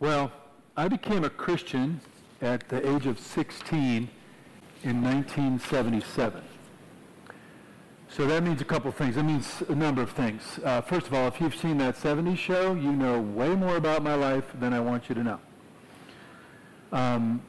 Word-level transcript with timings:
Well, 0.00 0.32
I 0.78 0.88
became 0.88 1.24
a 1.24 1.30
Christian 1.30 2.00
at 2.40 2.70
the 2.70 2.96
age 2.96 3.06
of 3.06 3.20
16 3.20 4.08
in 4.82 5.02
1977. 5.02 6.42
So 8.08 8.26
that 8.26 8.42
means 8.42 8.62
a 8.62 8.64
couple 8.64 8.90
things. 8.92 9.18
It 9.18 9.24
means 9.24 9.62
a 9.68 9.74
number 9.74 10.00
of 10.00 10.10
things. 10.12 10.58
Uh, 10.64 10.80
first 10.80 11.06
of 11.06 11.12
all, 11.12 11.28
if 11.28 11.38
you've 11.38 11.54
seen 11.54 11.76
that 11.78 11.96
70s 11.96 12.38
show, 12.38 12.72
you 12.74 12.92
know 12.92 13.20
way 13.20 13.54
more 13.54 13.76
about 13.76 14.02
my 14.02 14.14
life 14.14 14.46
than 14.58 14.72
I 14.72 14.80
want 14.80 15.10
you 15.10 15.14
to 15.16 15.22
know. 15.22 15.38
Um, 16.92 17.42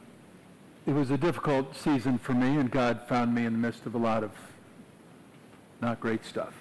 it 0.86 0.92
was 0.92 1.10
a 1.10 1.16
difficult 1.16 1.74
season 1.74 2.18
for 2.18 2.34
me, 2.34 2.58
and 2.58 2.70
God 2.70 3.00
found 3.08 3.34
me 3.34 3.46
in 3.46 3.54
the 3.54 3.58
midst 3.58 3.86
of 3.86 3.94
a 3.94 3.98
lot 3.98 4.22
of 4.22 4.30
not 5.80 6.00
great 6.00 6.22
stuff. 6.22 6.52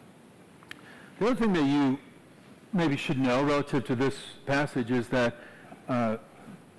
The 1.19 1.25
other 1.25 1.35
thing 1.35 1.51
that 1.51 1.65
you 1.65 1.99
maybe 2.71 2.95
should 2.95 3.19
know 3.19 3.43
relative 3.43 3.83
to 3.87 3.95
this 3.95 4.15
passage 4.45 4.89
is 4.89 5.09
that 5.09 5.35
uh, 5.91 6.17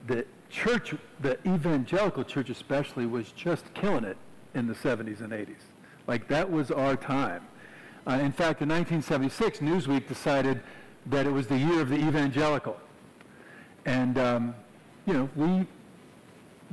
the 0.06 0.24
church, 0.48 0.95
the 1.20 1.38
evangelical 1.46 2.24
church 2.24 2.48
especially, 2.48 3.05
was 3.05 3.30
just 3.32 3.73
killing 3.74 4.04
it 4.04 4.16
in 4.54 4.66
the 4.66 4.73
70s 4.74 5.20
and 5.20 5.32
80s. 5.32 5.64
Like 6.06 6.28
that 6.28 6.50
was 6.50 6.70
our 6.70 6.96
time. 6.96 7.46
Uh, 8.06 8.12
in 8.12 8.32
fact, 8.32 8.62
in 8.62 8.70
1976, 8.70 9.59
Newsweek 9.59 10.09
decided 10.09 10.62
that 11.06 11.27
it 11.27 11.30
was 11.30 11.46
the 11.46 11.59
year 11.59 11.82
of 11.82 11.90
the 11.90 11.96
evangelical. 11.96 12.77
And, 13.84 14.16
um, 14.16 14.54
you 15.06 15.12
know, 15.12 15.29
we 15.37 15.66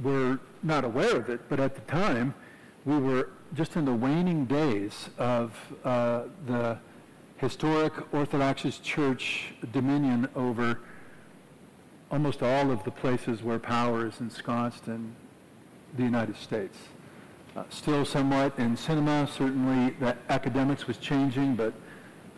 were 0.02 0.40
not 0.64 0.86
aware 0.86 1.18
of 1.18 1.30
it, 1.30 1.42
but 1.50 1.60
at 1.60 1.76
the 1.76 1.82
time, 1.82 2.34
we 2.86 2.98
were 2.98 3.32
just 3.54 3.76
in 3.76 3.84
the 3.84 3.94
waning 3.94 4.46
days 4.46 5.10
of 5.18 5.54
uh, 5.84 6.24
the 6.48 6.78
historic 7.36 7.94
Orthodox 8.14 8.64
Church 8.80 9.54
dominion 9.74 10.30
over 10.36 10.80
almost 12.12 12.42
all 12.42 12.72
of 12.72 12.84
the 12.84 12.92
places 12.92 13.44
where 13.44 13.60
power 13.60 14.08
is 14.08 14.20
ensconced 14.20 14.88
in 14.88 15.14
the 15.96 16.04
United 16.04 16.36
States. 16.36 16.78
Uh, 17.56 17.64
still 17.70 18.06
somewhat 18.06 18.58
in 18.58 18.78
cinema, 18.78 19.28
certainly 19.28 19.96
the 20.00 20.16
academics 20.30 20.88
was 20.88 20.98
changing, 20.98 21.56
but 21.56 21.74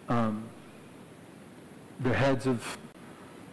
um, 0.09 0.43
the 1.99 2.13
heads 2.13 2.47
of 2.47 2.77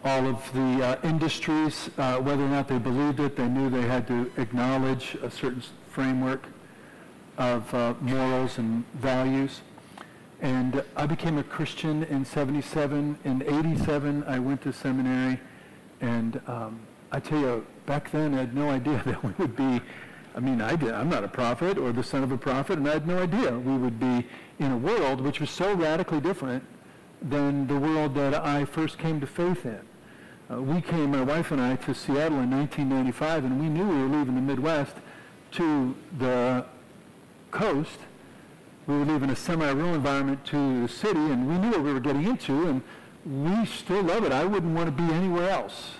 all 0.03 0.25
of 0.27 0.53
the 0.53 0.85
uh, 0.85 0.95
industries, 1.03 1.89
uh, 1.97 2.17
whether 2.17 2.43
or 2.43 2.49
not 2.49 2.67
they 2.67 2.77
believed 2.77 3.19
it, 3.19 3.35
they 3.35 3.47
knew 3.47 3.69
they 3.69 3.81
had 3.81 4.07
to 4.07 4.31
acknowledge 4.37 5.15
a 5.21 5.29
certain 5.29 5.61
framework 5.89 6.43
of 7.37 7.73
uh, 7.73 7.93
morals 8.01 8.57
and 8.57 8.85
values. 8.95 9.61
And 10.41 10.83
I 10.95 11.05
became 11.05 11.37
a 11.37 11.43
Christian 11.43 12.03
in 12.03 12.23
77. 12.23 13.19
In 13.25 13.41
87, 13.41 14.23
I 14.23 14.39
went 14.39 14.61
to 14.61 14.71
seminary. 14.71 15.39
And 16.01 16.39
um, 16.47 16.79
I 17.11 17.19
tell 17.19 17.39
you, 17.39 17.65
back 17.85 18.11
then, 18.11 18.33
I 18.33 18.39
had 18.39 18.55
no 18.55 18.69
idea 18.69 19.01
that 19.05 19.23
we 19.23 19.31
would 19.37 19.55
be, 19.55 19.81
I 20.35 20.39
mean, 20.39 20.61
I 20.61 20.75
did, 20.75 20.91
I'm 20.91 21.09
not 21.09 21.23
a 21.23 21.27
prophet 21.27 21.77
or 21.77 21.91
the 21.91 22.03
son 22.03 22.23
of 22.23 22.31
a 22.31 22.37
prophet, 22.37 22.77
and 22.77 22.87
I 22.87 22.93
had 22.93 23.07
no 23.07 23.21
idea 23.21 23.51
we 23.57 23.77
would 23.77 23.99
be 23.99 24.25
in 24.59 24.71
a 24.71 24.77
world 24.77 25.21
which 25.21 25.39
was 25.39 25.49
so 25.49 25.73
radically 25.73 26.19
different 26.19 26.63
than 27.21 27.67
the 27.67 27.77
world 27.77 28.15
that 28.15 28.33
I 28.33 28.65
first 28.65 28.97
came 28.97 29.19
to 29.19 29.27
faith 29.27 29.65
in. 29.65 29.79
Uh, 30.51 30.61
we 30.61 30.81
came, 30.81 31.11
my 31.11 31.21
wife 31.21 31.51
and 31.51 31.61
I, 31.61 31.75
to 31.75 31.93
Seattle 31.93 32.39
in 32.39 32.49
1995, 32.49 33.45
and 33.45 33.59
we 33.59 33.69
knew 33.69 33.87
we 33.87 34.01
were 34.01 34.17
leaving 34.17 34.35
the 34.35 34.41
Midwest 34.41 34.95
to 35.51 35.95
the 36.17 36.65
coast. 37.51 37.99
We 38.87 38.97
were 38.97 39.05
leaving 39.05 39.29
a 39.29 39.35
semi-rural 39.35 39.93
environment 39.93 40.43
to 40.45 40.81
the 40.81 40.87
city, 40.87 41.19
and 41.19 41.47
we 41.47 41.57
knew 41.57 41.69
what 41.69 41.83
we 41.83 41.93
were 41.93 41.99
getting 41.99 42.23
into, 42.23 42.67
and 42.67 42.81
we 43.29 43.65
still 43.65 44.01
love 44.03 44.23
it. 44.23 44.31
I 44.31 44.43
wouldn't 44.43 44.75
want 44.75 44.87
to 44.87 45.03
be 45.03 45.13
anywhere 45.13 45.49
else. 45.49 45.91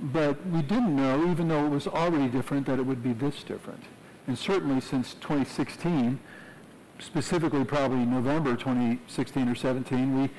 But 0.00 0.46
we 0.46 0.62
didn't 0.62 0.94
know, 0.94 1.28
even 1.30 1.48
though 1.48 1.66
it 1.66 1.70
was 1.70 1.88
already 1.88 2.28
different, 2.28 2.66
that 2.66 2.78
it 2.78 2.82
would 2.82 3.02
be 3.02 3.12
this 3.12 3.42
different. 3.42 3.82
And 4.28 4.38
certainly 4.38 4.80
since 4.80 5.14
2016, 5.14 6.20
specifically 7.00 7.64
probably 7.64 8.04
November 8.04 8.54
2016 8.54 9.48
or 9.48 9.54
17, 9.56 10.22
we, 10.22 10.30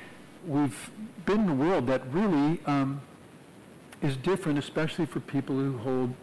we've 0.46 0.90
been 1.26 1.40
in 1.40 1.48
a 1.50 1.54
world 1.54 1.86
that 1.88 2.02
really 2.10 2.60
um, 2.64 3.02
is 4.00 4.16
different, 4.16 4.58
especially 4.58 5.04
for 5.04 5.20
people 5.20 5.56
who 5.56 5.76
hold 5.78 6.14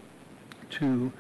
to 0.72 1.12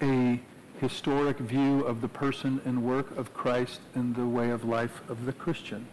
a 0.00 0.40
historic 0.80 1.38
view 1.38 1.80
of 1.84 2.00
the 2.00 2.08
person 2.08 2.60
and 2.64 2.84
work 2.84 3.16
of 3.16 3.34
Christ 3.34 3.80
and 3.94 4.14
the 4.14 4.26
way 4.26 4.50
of 4.50 4.64
life 4.64 5.00
of 5.08 5.24
the 5.26 5.32
Christian. 5.32 5.88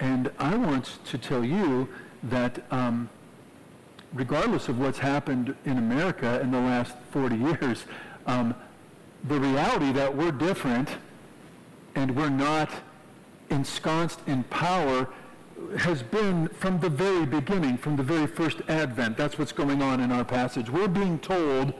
And 0.00 0.30
I 0.38 0.54
want 0.56 0.98
to 1.06 1.18
tell 1.18 1.44
you 1.44 1.88
that 2.24 2.62
um, 2.70 3.08
regardless 4.12 4.68
of 4.68 4.78
what's 4.78 4.98
happened 4.98 5.54
in 5.64 5.78
America 5.78 6.40
in 6.40 6.50
the 6.50 6.60
last 6.60 6.94
40 7.10 7.36
years, 7.36 7.84
um, 8.26 8.54
the 9.24 9.40
reality 9.40 9.92
that 9.92 10.14
we're 10.14 10.32
different 10.32 10.90
and 11.94 12.14
we're 12.14 12.28
not 12.28 12.70
ensconced 13.50 14.20
in 14.26 14.42
power 14.44 15.08
has 15.78 16.02
been 16.02 16.48
from 16.48 16.78
the 16.80 16.90
very 16.90 17.24
beginning, 17.24 17.78
from 17.78 17.96
the 17.96 18.02
very 18.02 18.26
first 18.26 18.60
advent. 18.68 19.16
That's 19.16 19.38
what's 19.38 19.52
going 19.52 19.82
on 19.82 20.00
in 20.00 20.12
our 20.12 20.24
passage. 20.24 20.68
We're 20.68 20.88
being 20.88 21.18
told 21.18 21.72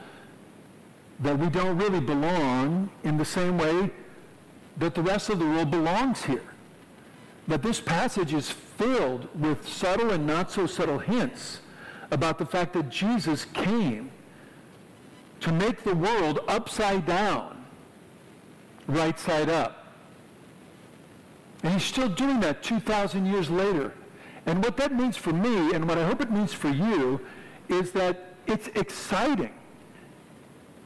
that 1.21 1.38
we 1.38 1.48
don't 1.48 1.77
really 1.77 2.00
belong 2.00 2.91
in 3.04 3.16
the 3.16 3.25
same 3.25 3.59
way 3.59 3.91
that 4.78 4.94
the 4.94 5.03
rest 5.03 5.28
of 5.28 5.38
the 5.38 5.44
world 5.44 5.71
belongs 5.71 6.25
here. 6.25 6.43
But 7.48 7.62
this 7.62 7.80
passage 7.80 8.34
is 8.34 8.50
filled 8.50 9.28
with 9.38 9.66
subtle 9.68 10.10
and 10.10 10.26
not 10.26 10.50
so 10.50 10.66
subtle 10.66 10.98
hints 10.98 11.60
about 12.10 12.38
the 12.38 12.46
fact 12.46 12.72
that 12.72 12.88
Jesus 12.88 13.44
came 13.46 14.10
to 15.40 15.52
make 15.52 15.84
the 15.84 15.94
world 15.94 16.40
upside 16.48 17.06
down, 17.06 17.64
right 18.88 19.18
side 19.18 19.48
up. 19.48 19.86
And 21.62 21.72
he's 21.72 21.84
still 21.84 22.08
doing 22.08 22.40
that 22.40 22.62
2,000 22.62 23.26
years 23.26 23.50
later. 23.50 23.92
And 24.46 24.62
what 24.62 24.76
that 24.76 24.94
means 24.94 25.16
for 25.16 25.32
me, 25.32 25.72
and 25.72 25.88
what 25.88 25.98
I 25.98 26.06
hope 26.06 26.20
it 26.20 26.30
means 26.30 26.52
for 26.52 26.68
you, 26.68 27.20
is 27.68 27.90
that 27.92 28.34
it's 28.46 28.68
exciting. 28.68 29.52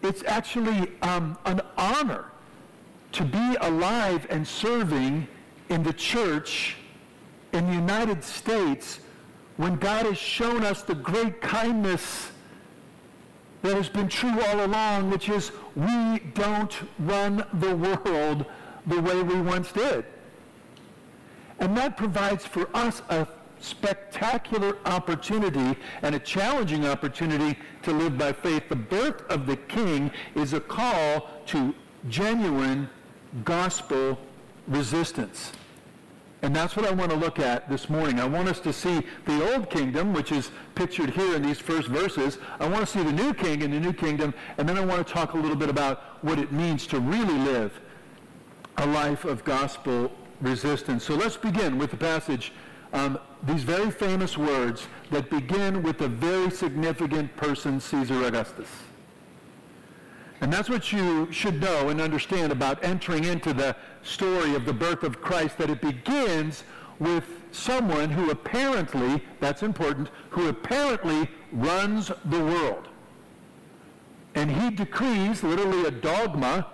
It's 0.02 0.24
actually 0.24 0.92
um, 1.02 1.36
an 1.44 1.60
honor 1.76 2.26
to 3.12 3.24
be 3.24 3.56
alive 3.60 4.26
and 4.30 4.46
serving 4.46 5.28
in 5.70 5.82
the 5.82 5.92
church 5.92 6.76
in 7.52 7.66
the 7.66 7.72
United 7.72 8.22
States 8.22 9.00
when 9.56 9.76
God 9.76 10.06
has 10.06 10.18
shown 10.18 10.64
us 10.64 10.82
the 10.82 10.94
great 10.94 11.40
kindness 11.40 12.30
that 13.62 13.76
has 13.76 13.88
been 13.88 14.08
true 14.08 14.40
all 14.48 14.64
along, 14.64 15.10
which 15.10 15.28
is 15.28 15.52
we 15.76 16.18
don't 16.34 16.74
run 16.98 17.44
the 17.54 17.76
world 17.76 18.46
the 18.86 19.00
way 19.00 19.22
we 19.22 19.40
once 19.40 19.70
did. 19.72 20.04
And 21.58 21.76
that 21.76 21.96
provides 21.96 22.46
for 22.46 22.68
us 22.74 23.02
a 23.10 23.26
spectacular 23.60 24.78
opportunity 24.86 25.78
and 26.00 26.14
a 26.14 26.18
challenging 26.18 26.86
opportunity 26.86 27.58
to 27.82 27.92
live 27.92 28.16
by 28.16 28.32
faith. 28.32 28.68
The 28.70 28.76
birth 28.76 29.22
of 29.28 29.46
the 29.46 29.56
King 29.56 30.10
is 30.34 30.54
a 30.54 30.60
call 30.60 31.28
to 31.46 31.74
genuine 32.08 32.88
gospel 33.44 34.18
resistance. 34.66 35.52
And 36.42 36.56
that's 36.56 36.74
what 36.74 36.86
I 36.86 36.90
want 36.92 37.10
to 37.10 37.16
look 37.16 37.38
at 37.38 37.68
this 37.68 37.90
morning. 37.90 38.18
I 38.18 38.26
want 38.26 38.48
us 38.48 38.60
to 38.60 38.72
see 38.72 39.02
the 39.26 39.52
old 39.52 39.68
kingdom, 39.68 40.14
which 40.14 40.32
is 40.32 40.50
pictured 40.74 41.10
here 41.10 41.36
in 41.36 41.42
these 41.42 41.58
first 41.58 41.88
verses. 41.88 42.38
I 42.58 42.66
want 42.66 42.80
to 42.80 42.86
see 42.86 43.02
the 43.02 43.12
new 43.12 43.34
king 43.34 43.60
in 43.60 43.70
the 43.70 43.80
new 43.80 43.92
kingdom, 43.92 44.32
and 44.56 44.66
then 44.66 44.78
I 44.78 44.84
want 44.84 45.06
to 45.06 45.12
talk 45.12 45.34
a 45.34 45.36
little 45.36 45.56
bit 45.56 45.68
about 45.68 46.24
what 46.24 46.38
it 46.38 46.50
means 46.50 46.86
to 46.88 47.00
really 47.00 47.38
live 47.38 47.78
a 48.78 48.86
life 48.86 49.26
of 49.26 49.44
gospel 49.44 50.10
resistance. 50.40 51.04
So 51.04 51.14
let's 51.14 51.36
begin 51.36 51.76
with 51.76 51.90
the 51.90 51.98
passage, 51.98 52.52
um, 52.94 53.18
these 53.42 53.62
very 53.62 53.90
famous 53.90 54.38
words 54.38 54.86
that 55.10 55.28
begin 55.28 55.82
with 55.82 56.00
a 56.00 56.08
very 56.08 56.50
significant 56.50 57.36
person, 57.36 57.80
Caesar 57.80 58.24
Augustus. 58.24 58.68
And 60.40 60.52
that's 60.52 60.70
what 60.70 60.90
you 60.92 61.30
should 61.30 61.60
know 61.60 61.90
and 61.90 62.00
understand 62.00 62.50
about 62.50 62.82
entering 62.82 63.24
into 63.24 63.52
the 63.52 63.76
story 64.02 64.54
of 64.54 64.64
the 64.64 64.72
birth 64.72 65.02
of 65.02 65.20
Christ, 65.20 65.58
that 65.58 65.68
it 65.68 65.80
begins 65.80 66.64
with 66.98 67.24
someone 67.52 68.10
who 68.10 68.30
apparently, 68.30 69.22
that's 69.38 69.62
important, 69.62 70.08
who 70.30 70.48
apparently 70.48 71.28
runs 71.52 72.10
the 72.26 72.42
world. 72.42 72.88
And 74.34 74.50
he 74.50 74.70
decrees, 74.70 75.42
literally 75.42 75.84
a 75.86 75.90
dogma, 75.90 76.66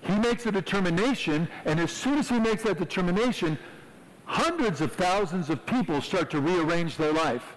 he 0.00 0.16
makes 0.18 0.46
a 0.46 0.52
determination, 0.52 1.48
and 1.64 1.80
as 1.80 1.92
soon 1.92 2.18
as 2.18 2.28
he 2.28 2.38
makes 2.38 2.62
that 2.64 2.78
determination, 2.78 3.58
hundreds 4.24 4.80
of 4.80 4.92
thousands 4.92 5.48
of 5.48 5.64
people 5.64 6.00
start 6.00 6.30
to 6.30 6.40
rearrange 6.40 6.96
their 6.96 7.12
life 7.12 7.56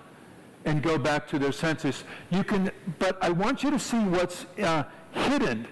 and 0.65 0.81
go 0.81 0.97
back 0.97 1.27
to 1.27 1.39
their 1.39 1.51
senses. 1.51 2.03
You 2.29 2.43
can, 2.43 2.71
but 2.99 3.21
I 3.23 3.29
want 3.29 3.63
you 3.63 3.71
to 3.71 3.79
see 3.79 3.99
what's 3.99 4.45
uh, 4.63 4.83
hidden 5.13 5.67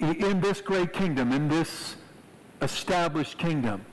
in 0.00 0.40
this 0.40 0.60
great 0.60 0.92
kingdom, 0.92 1.32
in 1.32 1.48
this 1.48 1.96
established 2.62 3.38
kingdom. 3.38 3.84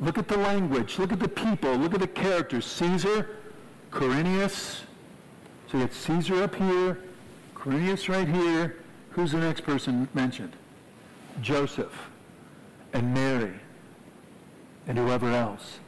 Look 0.00 0.18
at 0.18 0.28
the 0.28 0.36
language, 0.36 0.98
look 0.98 1.12
at 1.12 1.20
the 1.20 1.28
people, 1.28 1.74
look 1.74 1.94
at 1.94 2.00
the 2.00 2.06
characters. 2.06 2.66
Caesar, 2.66 3.36
Quirinius, 3.90 4.82
So 5.70 5.78
you 5.78 5.84
get 5.84 5.94
Caesar 5.94 6.42
up 6.42 6.54
here, 6.54 6.98
Quirinius 7.54 8.08
right 8.08 8.28
here. 8.28 8.76
Who's 9.10 9.32
the 9.32 9.38
next 9.38 9.62
person 9.62 10.08
mentioned? 10.14 10.52
Joseph 11.40 12.10
and 12.92 13.12
Mary 13.12 13.54
and 14.86 14.96
whoever 14.96 15.32
else. 15.32 15.80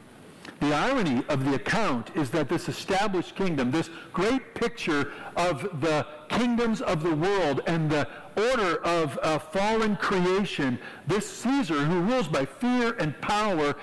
The 0.61 0.75
irony 0.75 1.23
of 1.27 1.43
the 1.43 1.55
account 1.55 2.15
is 2.15 2.29
that 2.31 2.47
this 2.47 2.69
established 2.69 3.35
kingdom, 3.35 3.71
this 3.71 3.89
great 4.13 4.53
picture 4.53 5.11
of 5.35 5.81
the 5.81 6.05
kingdoms 6.29 6.81
of 6.81 7.01
the 7.01 7.15
world 7.15 7.61
and 7.65 7.89
the 7.89 8.07
order 8.37 8.77
of 8.83 9.17
uh, 9.23 9.39
fallen 9.39 9.95
creation, 9.95 10.79
this 11.07 11.27
Caesar 11.27 11.83
who 11.83 12.01
rules 12.01 12.27
by 12.27 12.45
fear 12.45 12.93
and 12.99 13.19
power, 13.21 13.75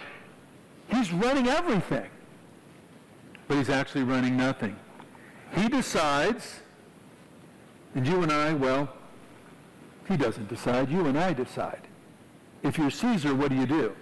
he's 0.88 1.12
running 1.12 1.48
everything. 1.48 2.08
But 3.48 3.56
he's 3.56 3.70
actually 3.70 4.04
running 4.04 4.36
nothing. 4.36 4.76
He 5.56 5.68
decides, 5.68 6.60
and 7.96 8.06
you 8.06 8.22
and 8.22 8.30
I, 8.30 8.52
well, 8.52 8.88
he 10.06 10.16
doesn't 10.16 10.48
decide. 10.48 10.90
You 10.90 11.06
and 11.06 11.18
I 11.18 11.32
decide. 11.32 11.88
If 12.62 12.78
you're 12.78 12.90
Caesar, 12.90 13.34
what 13.34 13.50
do 13.50 13.56
you 13.56 13.66
do? 13.66 13.96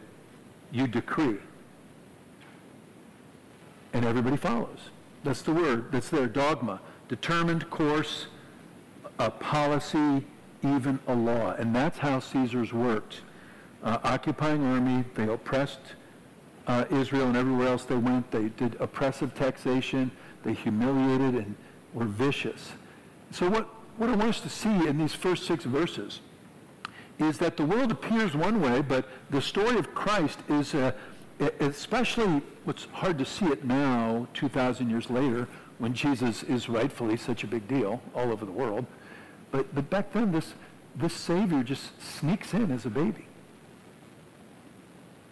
You 0.72 0.86
decree 0.86 1.38
and 3.96 4.04
everybody 4.04 4.36
follows. 4.36 4.78
That's 5.24 5.40
the 5.40 5.52
word. 5.52 5.90
That's 5.90 6.10
their 6.10 6.26
dogma. 6.26 6.80
Determined 7.08 7.70
course, 7.70 8.26
a 9.18 9.30
policy, 9.30 10.22
even 10.62 10.98
a 11.06 11.14
law. 11.14 11.52
And 11.52 11.74
that's 11.74 11.98
how 11.98 12.20
Caesars 12.20 12.74
worked. 12.74 13.22
Uh, 13.82 13.98
occupying 14.04 14.62
army, 14.64 15.04
they 15.14 15.28
oppressed 15.28 15.80
uh, 16.66 16.84
Israel 16.90 17.28
and 17.28 17.36
everywhere 17.38 17.68
else 17.68 17.84
they 17.84 17.96
went. 17.96 18.30
They 18.30 18.50
did 18.50 18.76
oppressive 18.80 19.34
taxation. 19.34 20.10
They 20.44 20.52
humiliated 20.52 21.34
and 21.34 21.54
were 21.94 22.04
vicious. 22.04 22.72
So 23.30 23.48
what, 23.48 23.66
what 23.96 24.10
I 24.10 24.14
want 24.14 24.28
us 24.28 24.40
to 24.42 24.50
see 24.50 24.86
in 24.86 24.98
these 24.98 25.14
first 25.14 25.46
six 25.46 25.64
verses 25.64 26.20
is 27.18 27.38
that 27.38 27.56
the 27.56 27.64
world 27.64 27.90
appears 27.90 28.34
one 28.34 28.60
way, 28.60 28.82
but 28.82 29.08
the 29.30 29.40
story 29.40 29.78
of 29.78 29.94
Christ 29.94 30.38
is 30.50 30.74
a, 30.74 30.94
especially 31.60 32.42
what's 32.64 32.84
hard 32.92 33.18
to 33.18 33.24
see 33.24 33.46
it 33.46 33.64
now, 33.64 34.26
2,000 34.34 34.90
years 34.90 35.10
later, 35.10 35.48
when 35.78 35.92
Jesus 35.92 36.42
is 36.42 36.68
rightfully 36.68 37.16
such 37.16 37.44
a 37.44 37.46
big 37.46 37.68
deal 37.68 38.00
all 38.14 38.32
over 38.32 38.44
the 38.44 38.52
world. 38.52 38.86
But, 39.50 39.74
but 39.74 39.88
back 39.90 40.12
then, 40.12 40.32
this, 40.32 40.54
this 40.94 41.12
Savior 41.12 41.62
just 41.62 42.00
sneaks 42.02 42.54
in 42.54 42.70
as 42.70 42.86
a 42.86 42.90
baby. 42.90 43.26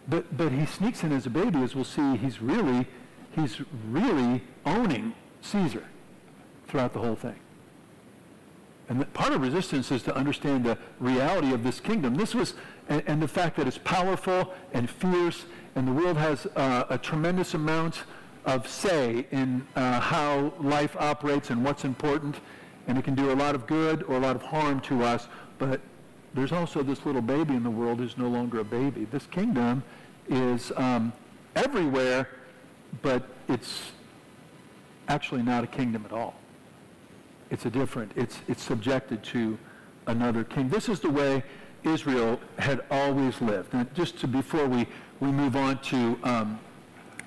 But, 0.07 0.37
but 0.37 0.53
he 0.53 0.67
sneaks 0.67 1.03
in 1.03 1.13
as 1.13 1.27
a 1.27 1.31
baby, 1.31 1.63
as 1.63 1.75
we'll 1.75 1.85
see, 1.85 2.17
he's 2.17 2.43
really, 2.43 2.87
he's 3.33 3.61
really 3.89 4.43
owning 4.67 5.15
Caesar 5.41 5.85
throughout 6.69 6.93
the 6.93 7.01
whole 7.01 7.17
thing. 7.17 7.37
And 8.89 9.11
part 9.15 9.33
of 9.33 9.41
resistance 9.41 9.91
is 9.91 10.03
to 10.03 10.15
understand 10.15 10.65
the 10.65 10.77
reality 11.01 11.53
of 11.55 11.65
this 11.65 11.81
kingdom. 11.81 12.17
This 12.17 12.35
was, 12.35 12.55
and, 12.89 13.03
and 13.07 13.23
the 13.23 13.29
fact 13.29 13.57
that 13.57 13.67
it's 13.67 13.79
powerful 13.79 14.53
and 14.73 14.89
fierce 14.89 15.45
and 15.75 15.89
the 15.89 15.93
world 15.93 16.17
has 16.17 16.47
uh, 16.57 16.85
a 16.89 16.99
tremendous 16.99 17.55
amount 17.55 18.05
of 18.45 18.69
say 18.69 19.27
in 19.31 19.67
uh, 19.75 20.01
how 20.01 20.53
life 20.61 20.97
operates 20.99 21.51
and 21.51 21.65
what's 21.65 21.85
important, 21.85 22.37
and 22.87 22.99
it 22.99 23.05
can 23.05 23.15
do 23.15 23.33
a 23.33 23.35
lot 23.35 23.55
of 23.55 23.67
good 23.67 24.03
or 24.05 24.17
a 24.17 24.21
lot 24.21 24.37
of 24.37 24.43
harm 24.43 24.81
to 24.81 25.03
us, 25.03 25.29
but 25.59 25.81
there's 26.35 26.53
also 26.53 26.83
this 26.83 27.07
little 27.07 27.23
baby 27.23 27.55
in 27.55 27.63
the 27.63 27.71
world 27.71 27.99
who's 27.99 28.19
no 28.19 28.29
longer 28.29 28.61
a 28.61 28.65
baby. 28.65 29.07
This 29.11 29.27
kingdom 29.27 29.83
is 30.29 30.73
um, 30.77 31.13
everywhere, 31.57 32.29
but 33.03 33.23
it's 33.49 33.93
actually 35.09 35.43
not 35.43 35.65
a 35.65 35.67
kingdom 35.67 36.05
at 36.05 36.13
all. 36.13 36.35
It's 37.51 37.67
a 37.67 37.71
different, 37.71 38.13
it's, 38.17 38.39
it's 38.49 38.63
subjected 38.63 39.23
to 39.25 39.59
another 40.07 40.45
king. 40.45 40.69
This 40.69 40.89
is 40.89 41.01
the 41.01 41.11
way 41.11 41.43
Israel 41.85 42.41
had 42.59 42.81
always 42.91 43.41
lived. 43.41 43.75
And 43.75 43.93
just 43.95 44.19
to, 44.21 44.27
before 44.29 44.67
we 44.67 44.87
we 45.21 45.31
move 45.31 45.57
on 45.57 45.79
to 45.79 46.19
um, 46.25 46.59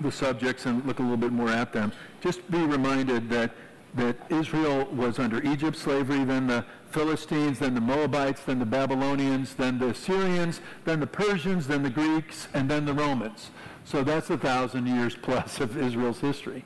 the 0.02 0.12
subjects 0.12 0.66
and 0.66 0.86
look 0.86 1.00
a 1.00 1.02
little 1.02 1.18
bit 1.18 1.32
more 1.32 1.50
at 1.50 1.74
them, 1.74 1.92
just 2.22 2.50
be 2.52 2.60
reminded 2.60 3.30
that, 3.30 3.52
that 3.96 4.16
Israel 4.30 4.86
was 4.86 5.20
under 5.20 5.42
Egypt 5.44 5.78
slavery, 5.78 6.24
then 6.24 6.48
the 6.48 6.66
Philistines, 6.92 7.60
then 7.60 7.74
the 7.74 7.82
Moabites, 7.82 8.44
then 8.44 8.60
the 8.60 8.66
Babylonians, 8.66 9.56
then 9.56 9.80
the 9.80 9.90
Assyrians, 9.90 10.62
then 10.86 11.00
the 11.00 11.08
Persians, 11.08 11.68
then 11.68 11.84
the 11.84 11.90
Greeks, 11.90 12.48
and 12.54 12.70
then 12.70 12.86
the 12.86 12.94
Romans. 12.94 13.52
So 13.86 14.04
that's 14.04 14.30
a 14.30 14.38
thousand 14.38 14.88
years 14.88 15.16
plus 15.16 15.60
of 15.60 15.78
Israel's 15.78 16.20
history. 16.20 16.64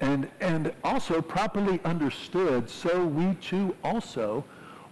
And, 0.00 0.28
and 0.40 0.72
also 0.84 1.22
properly 1.22 1.80
understood, 1.84 2.68
so 2.68 3.04
we 3.04 3.34
too 3.36 3.74
also 3.82 4.44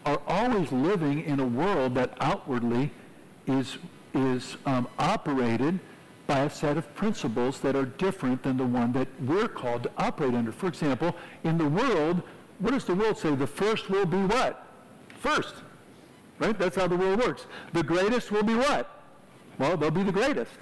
are 0.07 0.23
always 0.27 0.71
living 0.73 1.25
in 1.25 1.41
a 1.41 1.47
world 1.47 1.95
that 1.97 2.17
outwardly 2.21 2.91
is 3.47 3.77
is 4.15 4.57
um, 4.65 4.89
operated 4.99 5.79
by 6.27 6.41
a 6.41 6.51
set 6.51 6.79
of 6.79 6.95
principles 6.95 7.61
that 7.61 7.77
are 7.77 7.85
different 7.85 8.43
than 8.43 8.57
the 8.57 8.65
one 8.65 8.93
that 8.93 9.09
we're 9.21 9.49
called 9.49 9.83
to 9.83 9.91
operate 9.99 10.35
under. 10.35 10.51
For 10.53 10.69
example, 10.69 11.15
in 11.45 11.59
the 11.59 11.69
world, 11.69 12.23
what 12.59 12.71
does 12.71 12.85
the 12.85 12.95
world 12.95 13.19
say? 13.19 13.35
The 13.35 13.47
first 13.47 13.91
will 13.91 14.07
be 14.07 14.17
what? 14.17 14.67
First. 15.21 15.55
Right? 16.39 16.59
That's 16.59 16.77
how 16.77 16.87
the 16.89 16.97
world 16.97 17.21
works. 17.21 17.47
The 17.75 17.83
greatest 17.83 18.33
will 18.33 18.43
be 18.43 18.55
what? 18.55 18.91
Well, 19.59 19.77
they'll 19.77 19.91
be 19.91 20.03
the 20.03 20.13
greatest. 20.13 20.53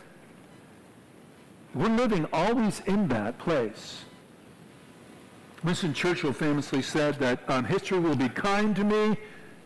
We're 1.74 1.88
living 1.88 2.26
always 2.32 2.80
in 2.86 3.08
that 3.08 3.38
place. 3.38 4.04
Winston 5.64 5.94
Churchill 5.94 6.32
famously 6.32 6.82
said 6.82 7.14
that 7.20 7.40
um, 7.48 7.64
history 7.64 7.98
will 7.98 8.16
be 8.16 8.28
kind 8.28 8.76
to 8.76 8.84
me 8.84 9.16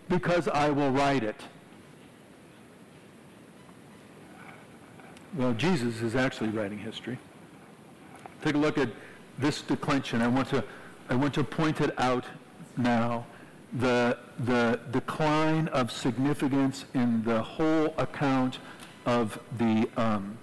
because 0.08 0.48
I 0.48 0.70
will 0.70 0.90
write 0.90 1.22
it. 1.22 1.40
Well, 5.36 5.52
Jesus 5.52 6.00
is 6.00 6.16
actually 6.16 6.50
writing 6.50 6.78
history. 6.78 7.18
Take 8.42 8.54
a 8.54 8.58
look 8.58 8.78
at 8.78 8.88
this 9.38 9.62
declension. 9.62 10.22
I 10.22 10.28
want 10.28 10.48
to, 10.48 10.64
I 11.08 11.14
want 11.14 11.34
to 11.34 11.44
point 11.44 11.80
it 11.80 11.94
out 11.98 12.24
now. 12.76 13.26
The, 13.74 14.16
the 14.40 14.80
decline 14.92 15.68
of 15.68 15.92
significance 15.92 16.86
in 16.94 17.22
the 17.24 17.42
whole 17.42 17.92
account 17.98 18.58
of 19.04 19.38
the 19.58 19.88
um, 19.98 20.38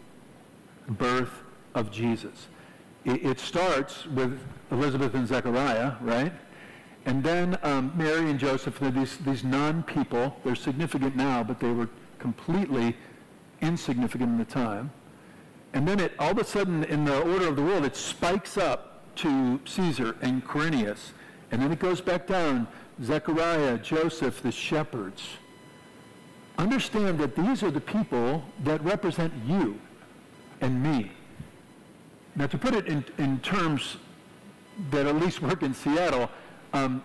birth 0.87 1.41
of 1.73 1.91
Jesus. 1.91 2.47
It, 3.03 3.25
it, 3.25 3.39
starts 3.39 4.05
with 4.07 4.39
Elizabeth 4.71 5.15
and 5.15 5.27
Zechariah, 5.27 5.93
right? 6.01 6.33
And 7.05 7.23
then 7.23 7.57
um, 7.61 7.93
Mary 7.95 8.29
and 8.29 8.39
Joseph, 8.39 8.79
these, 8.79 9.17
these 9.17 9.43
non-people. 9.43 10.35
They're 10.43 10.55
significant 10.55 11.15
now, 11.15 11.43
but 11.43 11.59
they 11.59 11.71
were 11.71 11.89
completely 12.17 12.95
insignificant 13.61 14.31
in 14.31 14.37
the 14.37 14.45
time. 14.45 14.91
And 15.73 15.87
then 15.87 15.99
it, 15.99 16.13
all 16.17 16.31
of 16.31 16.37
a 16.39 16.43
sudden, 16.43 16.83
in 16.85 17.05
the 17.05 17.21
order 17.21 17.47
of 17.47 17.55
the 17.55 17.61
world, 17.61 17.85
it 17.85 17.95
spikes 17.95 18.57
up 18.57 19.15
to 19.17 19.59
Caesar 19.65 20.15
and 20.21 20.43
Quirinius. 20.45 21.11
And 21.51 21.61
then 21.61 21.71
it 21.71 21.79
goes 21.79 22.01
back 22.01 22.27
down, 22.27 22.67
Zechariah, 23.03 23.77
Joseph, 23.77 24.41
the 24.41 24.51
shepherds. 24.51 25.21
Understand 26.57 27.19
that 27.19 27.35
these 27.35 27.61
are 27.61 27.71
the 27.71 27.81
people 27.81 28.43
that 28.63 28.83
represent 28.83 29.33
you 29.45 29.79
and 30.61 30.81
me. 30.81 31.11
Now, 32.35 32.47
to 32.47 32.57
put 32.57 32.73
it 32.73 32.87
in, 32.87 33.05
in 33.17 33.39
terms 33.39 33.97
that 34.91 35.05
at 35.05 35.15
least 35.15 35.41
work 35.41 35.63
in 35.63 35.73
Seattle, 35.73 36.29
um, 36.75 37.03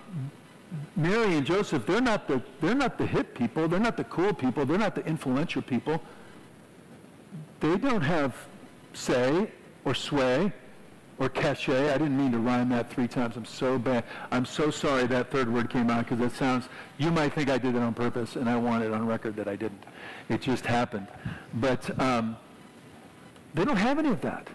Mary 0.97 1.37
and 1.37 1.47
Joseph, 1.47 1.87
they're 1.87 2.01
not, 2.01 2.29
the, 2.29 2.43
they're 2.61 2.75
not 2.75 2.99
the 2.99 3.07
hip 3.07 3.35
people. 3.35 3.69
They're 3.69 3.81
not 3.81 3.97
the 3.97 4.05
cool 4.05 4.33
people. 4.33 4.65
They're 4.65 4.79
not 4.79 4.95
the 4.95 5.05
influential 5.05 5.63
people 5.63 6.01
they 7.61 7.77
don't 7.77 8.03
have 8.03 8.35
say 8.95 9.51
or 9.85 9.95
sway 9.95 10.53
or 11.19 11.29
cachet. 11.29 11.91
I 11.91 11.99
didn't 11.99 12.17
mean 12.17 12.33
to 12.33 12.39
rhyme 12.39 12.71
that 12.71 12.91
three 12.91 13.07
times. 13.07 13.37
I'm 13.37 13.45
so 13.45 13.79
bad. 13.79 14.05
I'm 14.31 14.47
so 14.47 14.71
sorry 14.71 15.07
that 15.07 15.31
third 15.31 15.53
word 15.53 15.71
came 15.71 15.91
out 15.91 16.09
because 16.09 16.25
it 16.25 16.37
sounds, 16.37 16.69
you 16.99 17.11
might 17.11 17.35
think 17.35 17.51
I 17.51 17.59
did 17.59 17.75
it 17.77 17.83
on 17.83 17.93
purpose 17.93 18.37
and 18.37 18.49
I 18.49 18.57
want 18.57 18.83
it 18.83 18.93
on 18.93 19.07
record 19.07 19.37
that 19.37 19.47
I 19.47 19.57
didn't. 19.57 19.85
It 20.31 20.41
just 20.41 20.65
happened. 20.65 21.07
But 21.55 21.99
um, 22.01 22.37
they 23.55 23.65
don't 23.65 23.77
have 23.77 23.99
any 23.99 24.09
of 24.09 24.21
that. 24.23 24.49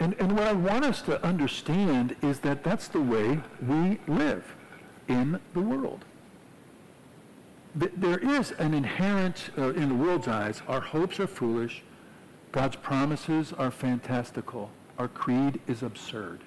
And, 0.00 0.14
and 0.18 0.32
what 0.32 0.48
I 0.48 0.52
want 0.52 0.84
us 0.84 1.02
to 1.02 1.22
understand 1.24 2.16
is 2.22 2.40
that 2.40 2.64
that's 2.64 2.88
the 2.88 3.00
way 3.00 3.40
we 3.60 4.00
live 4.08 4.56
in 5.08 5.38
the 5.54 5.60
world 5.60 6.04
there 7.74 8.18
is 8.18 8.52
an 8.52 8.74
inherent, 8.74 9.50
uh, 9.56 9.72
in 9.74 9.88
the 9.88 9.94
world's 9.94 10.28
eyes, 10.28 10.62
our 10.66 10.80
hopes 10.80 11.20
are 11.20 11.26
foolish, 11.26 11.82
God's 12.52 12.76
promises 12.76 13.52
are 13.52 13.70
fantastical, 13.70 14.70
our 14.98 15.08
creed 15.08 15.60
is 15.68 15.82
absurd. 15.82 16.40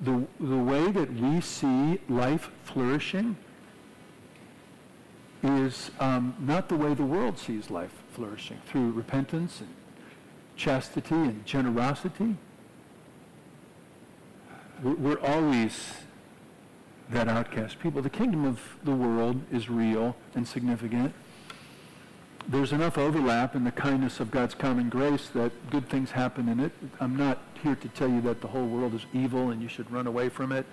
The, 0.00 0.26
the 0.40 0.56
way 0.56 0.90
that 0.90 1.12
we 1.12 1.40
see 1.40 2.00
life 2.08 2.50
flourishing 2.64 3.36
is 5.42 5.90
um, 6.00 6.34
not 6.40 6.68
the 6.68 6.76
way 6.76 6.94
the 6.94 7.04
world 7.04 7.38
sees 7.38 7.70
life 7.70 7.92
flourishing, 8.12 8.58
through 8.66 8.92
repentance 8.92 9.60
and 9.60 9.68
chastity 10.56 11.14
and 11.14 11.44
generosity. 11.44 12.36
we're, 14.82 15.20
always 15.20 15.94
that 17.10 17.28
outcast 17.28 17.78
people. 17.78 18.02
The 18.02 18.10
kingdom 18.10 18.44
of 18.44 18.60
the 18.82 18.94
world 18.94 19.40
is 19.52 19.68
real 19.70 20.16
and 20.34 20.46
significant. 20.46 21.14
There's 22.48 22.72
enough 22.72 22.96
overlap 22.96 23.54
in 23.54 23.64
the 23.64 23.72
kindness 23.72 24.20
of 24.20 24.30
God's 24.30 24.54
common 24.54 24.88
grace 24.88 25.28
that 25.34 25.52
good 25.70 25.88
things 25.88 26.12
happen 26.12 26.48
in 26.48 26.60
it. 26.60 26.72
I'm 27.00 27.16
not 27.16 27.38
here 27.62 27.74
to 27.74 27.88
tell 27.88 28.08
you 28.08 28.20
that 28.22 28.40
the 28.40 28.48
whole 28.48 28.66
world 28.66 28.94
is 28.94 29.04
evil 29.12 29.50
and 29.50 29.60
you 29.60 29.68
should 29.68 29.90
run 29.90 30.06
away 30.06 30.28
from 30.28 30.52
it. 30.52 30.66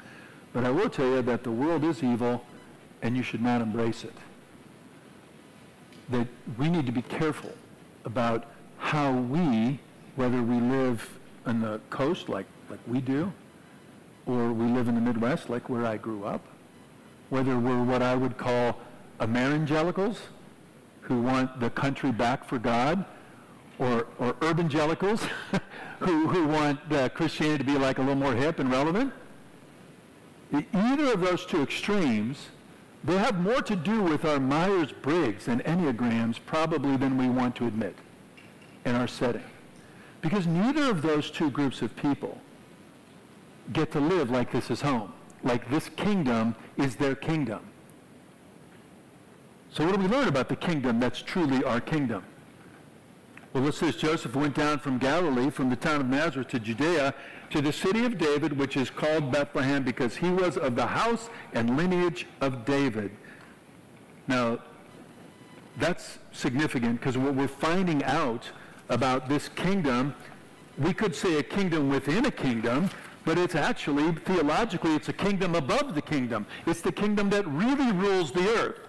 But 0.54 0.66
I 0.66 0.70
will 0.70 0.90
tell 0.90 1.08
you 1.08 1.22
that 1.24 1.44
the 1.44 1.52
world 1.52 1.84
is 1.84 2.04
evil 2.04 2.44
and 3.02 3.18
you 3.18 3.24
should 3.24 3.42
not 3.42 3.62
embrace 3.62 4.04
it. 4.04 4.14
That 6.10 6.28
we 6.58 6.70
need 6.70 6.86
to 6.86 6.92
be 6.92 7.02
careful 7.02 7.54
about 8.06 8.46
how 8.84 9.14
we, 9.14 9.80
whether 10.18 10.44
we 10.44 10.60
live 10.60 11.10
on 11.46 11.62
the 11.62 11.80
coast 11.90 12.28
like, 12.28 12.46
like 12.70 12.80
we 12.86 13.00
do, 13.00 13.32
or 14.26 14.52
we 14.52 14.66
live 14.68 14.90
in 14.90 14.96
the 14.96 15.02
Midwest 15.02 15.50
like 15.50 15.70
where 15.70 15.86
I 15.86 15.96
grew 15.96 16.26
up, 16.26 16.46
whether 17.30 17.58
we're 17.58 17.82
what 17.82 18.02
I 18.02 18.14
would 18.14 18.38
call 18.38 18.78
Ameringelicals, 19.22 20.18
who 21.00 21.22
want 21.22 21.62
the 21.62 21.70
country 21.70 22.12
back 22.12 22.44
for 22.44 22.60
God, 22.60 23.06
or, 23.80 24.08
or 24.20 24.34
urbangelicals, 24.34 25.28
who, 26.00 26.28
who 26.28 26.48
want 26.48 26.80
uh, 26.92 27.08
Christianity 27.10 27.60
to 27.60 27.64
be 27.64 27.78
like 27.78 28.00
a 28.00 28.02
little 28.02 28.16
more 28.16 28.36
hip 28.36 28.60
and 28.60 28.70
relevant. 28.70 29.14
Either 30.74 31.14
of 31.14 31.22
those 31.22 31.46
two 31.46 31.64
extremes, 31.64 32.48
they 33.04 33.18
have 33.18 33.40
more 33.40 33.62
to 33.62 33.78
do 33.78 34.02
with 34.04 34.26
our 34.26 34.42
Myers-Briggs 34.42 35.48
and 35.48 35.64
Enneagrams 35.64 36.38
probably 36.46 36.98
than 36.98 37.18
we 37.18 37.30
want 37.30 37.56
to 37.56 37.66
admit 37.66 37.96
in 38.86 38.96
our 38.96 39.08
setting. 39.08 39.44
Because 40.22 40.48
neither 40.48 40.90
of 40.90 41.02
those 41.02 41.30
two 41.30 41.50
groups 41.50 41.82
of 41.82 41.96
people 41.96 42.38
get 43.72 43.92
to 43.92 44.00
live 44.00 44.30
like 44.30 44.52
this 44.52 44.70
is 44.70 44.82
home, 44.82 45.14
like 45.44 45.70
this 45.70 45.90
kingdom 45.90 46.56
is 46.78 46.96
their 46.96 47.16
kingdom. 47.16 47.62
So 49.72 49.86
what 49.86 49.96
do 49.96 50.02
we 50.02 50.08
learn 50.08 50.28
about 50.28 50.50
the 50.50 50.56
kingdom 50.56 51.00
that's 51.00 51.22
truly 51.22 51.64
our 51.64 51.82
kingdom? 51.82 52.24
Well, 53.54 53.68
it 53.68 53.76
says 53.76 53.96
Joseph 53.96 54.36
went 54.36 54.56
down 54.56 54.80
from 54.80 54.98
Galilee, 54.98 55.50
from 55.50 55.70
the 55.70 55.76
town 55.76 56.02
of 56.02 56.08
Nazareth 56.08 56.48
to 56.50 56.60
Judea, 56.60 57.14
to 57.52 57.62
the 57.62 57.72
city 57.72 58.04
of 58.04 58.18
David, 58.18 58.58
which 58.58 58.78
is 58.78 58.90
called 58.90 59.32
Bethlehem, 59.32 59.84
because 59.84 60.16
he 60.16 60.30
was 60.30 60.58
of 60.58 60.76
the 60.76 60.88
house 60.88 61.30
and 61.54 61.78
lineage 61.78 62.26
of 62.42 62.66
David. 62.66 63.12
Now, 64.28 64.60
that's 65.78 66.18
significant 66.32 67.00
because 67.00 67.18
what 67.18 67.36
we're 67.36 67.48
finding 67.48 68.04
out 68.04 68.52
about 68.94 69.28
this 69.28 69.50
kingdom, 69.50 70.16
we 70.78 70.94
could 70.94 71.16
say 71.16 71.38
a 71.38 71.44
kingdom 71.44 71.90
within 71.90 72.26
a 72.26 72.32
kingdom, 72.32 72.90
but 73.26 73.38
it's 73.38 73.56
actually, 73.56 74.12
theologically, 74.12 74.96
it's 74.96 75.10
a 75.10 75.14
kingdom 75.14 75.56
above 75.56 75.96
the 75.96 76.02
kingdom. 76.02 76.46
It's 76.66 76.82
the 76.82 76.92
kingdom 76.92 77.30
that 77.32 77.48
really 77.48 77.92
rules 77.92 78.32
the 78.32 78.48
earth. 78.58 78.80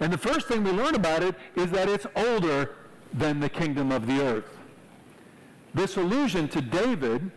And 0.00 0.12
the 0.12 0.18
first 0.18 0.46
thing 0.46 0.62
we 0.62 0.70
learn 0.70 0.94
about 0.94 1.22
it 1.22 1.34
is 1.56 1.70
that 1.72 1.88
it's 1.88 2.06
older 2.14 2.76
than 3.12 3.40
the 3.40 3.48
kingdom 3.48 3.90
of 3.90 4.06
the 4.06 4.20
earth. 4.20 4.58
This 5.74 5.96
allusion 5.96 6.48
to 6.48 6.60
David 6.60 7.30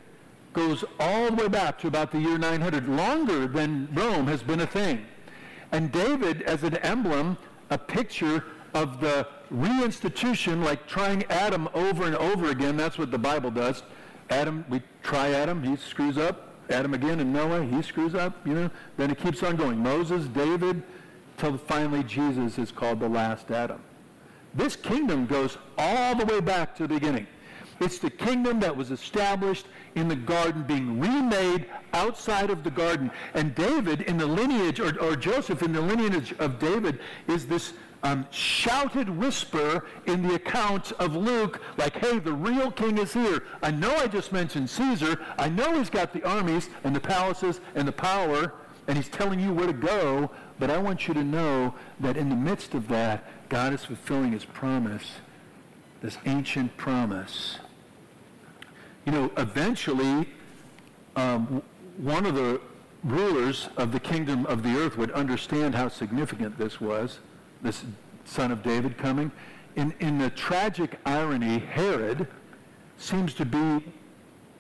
goes 0.54 0.84
all 1.00 1.32
the 1.32 1.44
way 1.44 1.48
back 1.48 1.80
to 1.80 1.88
about 1.88 2.12
the 2.12 2.20
year 2.20 2.38
900, 2.38 2.88
longer 2.88 3.48
than 3.48 3.88
Rome 3.94 4.28
has 4.28 4.44
been 4.44 4.62
a 4.62 4.68
thing. 4.68 5.06
And 5.72 5.92
David, 5.92 6.42
as 6.44 6.64
an 6.64 6.76
emblem, 6.78 7.38
a 7.70 7.78
picture 7.78 8.44
of 8.74 9.00
the 9.02 9.28
reinstitution, 9.54 10.64
like 10.64 10.88
trying 10.88 11.24
Adam 11.26 11.68
over 11.74 12.06
and 12.06 12.16
over 12.16 12.50
again, 12.50 12.78
that's 12.78 12.98
what 12.98 13.12
the 13.12 13.18
Bible 13.18 13.52
does, 13.52 13.84
Adam, 14.30 14.64
we 14.70 14.82
try 15.04 15.32
Adam, 15.32 15.62
he 15.62 15.76
screws 15.76 16.18
up. 16.18 16.48
Adam 16.70 16.94
again 16.94 17.20
and 17.20 17.34
Noah, 17.34 17.66
he 17.66 17.82
screws 17.82 18.16
up, 18.16 18.48
you 18.48 18.54
know. 18.54 18.72
Then 18.96 19.12
it 19.12 19.20
keeps 19.20 19.44
on 19.44 19.58
going. 19.58 19.78
Moses, 19.78 20.26
David, 20.28 20.82
till 21.38 21.58
finally 21.58 22.02
Jesus 22.04 22.58
is 22.58 22.72
called 22.72 23.02
the 23.02 23.10
last 23.10 23.52
Adam. 23.52 23.82
This 24.54 24.78
kingdom 24.78 25.26
goes 25.26 25.58
all 25.78 26.16
the 26.16 26.26
way 26.26 26.40
back 26.40 26.76
to 26.78 26.84
the 26.84 26.94
beginning. 26.94 27.28
It's 27.82 27.98
the 27.98 28.10
kingdom 28.10 28.60
that 28.60 28.76
was 28.76 28.92
established 28.92 29.66
in 29.96 30.08
the 30.08 30.16
garden 30.16 30.64
being 30.64 31.00
remade 31.00 31.66
outside 31.94 32.52
of 32.52 32.64
the 32.64 32.72
garden. 32.72 33.12
And 33.34 33.56
David 33.56 34.02
in 34.02 34.18
the 34.18 34.28
lineage, 34.28 34.80
or, 34.80 34.98
or 35.00 35.16
Joseph 35.16 35.64
in 35.64 35.74
the 35.74 35.82
lineage 35.82 36.34
of 36.40 36.60
David, 36.60 37.00
is 37.28 37.48
this 37.48 37.74
um, 38.04 38.26
shouted 38.32 39.10
whisper 39.10 39.86
in 40.08 40.28
the 40.28 40.36
account 40.36 40.92
of 40.94 41.16
Luke, 41.16 41.62
like, 41.78 41.98
hey, 41.98 42.20
the 42.20 42.34
real 42.34 42.72
king 42.72 42.98
is 42.98 43.14
here. 43.14 43.44
I 43.62 43.72
know 43.72 43.96
I 43.96 44.08
just 44.08 44.32
mentioned 44.32 44.70
Caesar. 44.70 45.20
I 45.38 45.50
know 45.50 45.76
he's 45.76 45.90
got 45.90 46.14
the 46.14 46.24
armies 46.24 46.70
and 46.84 46.96
the 46.96 47.00
palaces 47.00 47.62
and 47.76 47.88
the 47.88 47.92
power, 47.92 48.54
and 48.88 48.98
he's 48.98 49.10
telling 49.10 49.40
you 49.40 49.54
where 49.54 49.68
to 49.68 49.74
go, 49.74 50.32
but 50.58 50.70
I 50.70 50.78
want 50.78 51.08
you 51.08 51.14
to 51.14 51.24
know 51.24 51.76
that 52.00 52.18
in 52.18 52.30
the 52.30 52.36
midst 52.36 52.74
of 52.74 52.88
that, 52.88 53.50
God 53.50 53.74
is 53.74 53.86
fulfilling 53.86 54.32
his 54.32 54.46
promise, 54.46 55.06
this 56.02 56.18
ancient 56.26 56.76
promise. 56.78 57.60
You 59.06 59.12
know, 59.12 59.32
eventually, 59.38 60.30
um, 61.16 61.62
one 61.98 62.26
of 62.26 62.36
the 62.36 62.62
rulers 63.04 63.70
of 63.78 63.92
the 63.92 64.00
kingdom 64.00 64.46
of 64.46 64.64
the 64.64 64.78
earth 64.78 64.98
would 64.98 65.12
understand 65.12 65.76
how 65.76 65.88
significant 65.88 66.58
this 66.58 66.80
was 66.80 67.20
this 67.64 67.84
son 68.26 68.52
of 68.52 68.64
David 68.64 68.98
coming. 68.98 69.32
In, 69.76 69.94
in 70.00 70.18
the 70.18 70.30
tragic 70.30 71.00
irony, 71.06 71.60
Herod 71.60 72.28
seems 72.98 73.34
to 73.36 73.46
be 73.46 73.84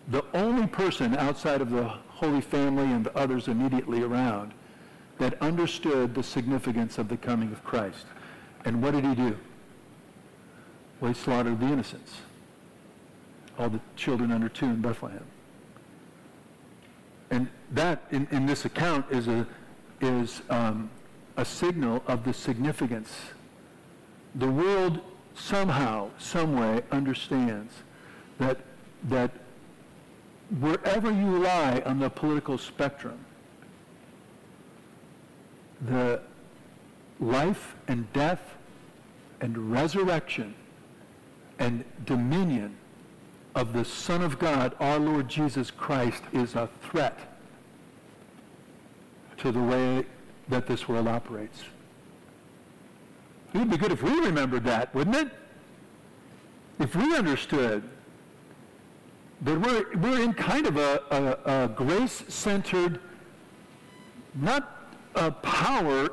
the 0.08 0.24
only 0.34 0.68
person 0.68 1.16
outside 1.16 1.62
of 1.62 1.70
the 1.70 1.84
Holy 1.84 2.42
Family 2.42 2.86
and 2.86 3.06
the 3.06 3.16
others 3.18 3.48
immediately 3.48 4.04
around 4.04 4.54
that 5.18 5.40
understood 5.42 6.16
the 6.16 6.24
significance 6.24 6.98
of 6.98 7.08
the 7.08 7.18
coming 7.18 7.52
of 7.52 7.64
Christ. 7.64 8.06
And 8.66 8.82
what 8.82 8.92
did 8.92 9.06
he 9.06 9.16
do? 9.16 9.38
Well, 11.00 11.12
he 11.12 11.20
slaughtered 11.20 11.60
the 11.60 11.68
innocents, 11.68 12.18
all 13.58 13.70
the 13.70 13.80
children 13.96 14.32
under 14.32 14.50
two 14.50 14.66
in 14.66 14.82
Bethlehem. 14.82 15.26
And 17.30 17.48
that, 17.72 18.04
in, 18.12 18.28
in 18.32 18.46
this 18.46 18.66
account, 18.66 19.06
is 19.10 19.28
a 19.28 19.48
is 20.02 20.42
um, 20.50 20.90
a 21.42 21.46
signal 21.46 22.04
of 22.08 22.24
the 22.24 22.34
significance. 22.34 23.12
The 24.36 24.50
world 24.50 25.00
somehow, 25.34 26.12
someway 26.20 26.84
understands 26.92 27.74
that, 28.38 28.60
that 29.06 29.32
wherever 30.60 31.12
you 31.12 31.40
lie 31.40 31.82
on 31.84 32.00
the 32.00 32.12
political 32.12 32.60
spectrum, 32.60 33.18
the 35.82 36.22
life 37.20 37.76
and 37.88 38.12
death 38.14 38.56
and 39.42 39.72
resurrection 39.72 40.54
and 41.58 41.84
dominion 42.06 42.76
of 43.56 43.74
the 43.74 43.84
Son 43.84 44.22
of 44.22 44.38
God, 44.38 44.76
our 44.80 45.00
Lord 45.00 45.28
Jesus 45.28 45.72
Christ, 45.72 46.22
is 46.34 46.54
a 46.54 46.70
threat 46.84 47.18
to 49.38 49.52
the 49.52 49.62
way 49.62 50.06
that 50.50 50.68
this 50.68 50.88
world 50.88 51.08
operates. 51.08 51.64
It 53.54 53.60
would 53.60 53.70
be 53.70 53.78
good 53.78 53.92
if 53.92 54.02
we 54.02 54.12
remembered 54.20 54.64
that, 54.66 54.94
wouldn't 54.96 55.16
it? 55.16 55.30
If 56.80 56.96
we 56.96 57.16
understood 57.16 57.84
that 59.42 59.60
we're, 59.60 59.98
we're 59.98 60.22
in 60.22 60.34
kind 60.34 60.68
of 60.68 60.78
a, 60.78 61.02
a, 61.46 61.64
a 61.64 61.68
grace-centered, 61.70 63.00
not 64.36 64.88
a 65.16 65.32
power, 65.32 66.10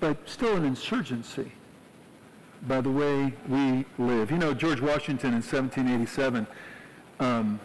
but 0.00 0.16
still 0.28 0.56
an 0.56 0.64
insurgency 0.64 1.52
by 2.62 2.80
the 2.80 2.90
way 2.90 3.32
we 3.48 3.84
live. 3.98 4.30
You 4.30 4.38
know, 4.38 4.54
George 4.54 4.80
Washington 4.80 5.30
in 5.30 5.42
1787 5.42 6.46
um, 7.20 7.60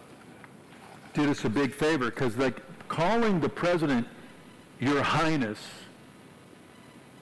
did 1.13 1.29
us 1.29 1.45
a 1.45 1.49
big 1.49 1.73
favor 1.73 2.05
because, 2.05 2.37
like, 2.37 2.61
calling 2.87 3.39
the 3.39 3.49
president 3.49 4.07
your 4.83 5.01
Highness 5.01 5.59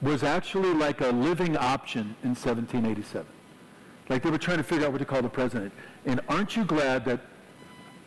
was 0.00 0.24
actually 0.24 0.74
like 0.74 1.00
a 1.00 1.08
living 1.08 1.56
option 1.56 2.16
in 2.24 2.30
1787. 2.30 3.24
Like 4.08 4.22
they 4.22 4.30
were 4.30 4.38
trying 4.38 4.58
to 4.58 4.64
figure 4.64 4.86
out 4.86 4.92
what 4.92 4.98
to 4.98 5.04
call 5.04 5.22
the 5.22 5.28
president. 5.28 5.72
And 6.04 6.20
aren't 6.28 6.56
you 6.56 6.64
glad 6.64 7.04
that 7.04 7.20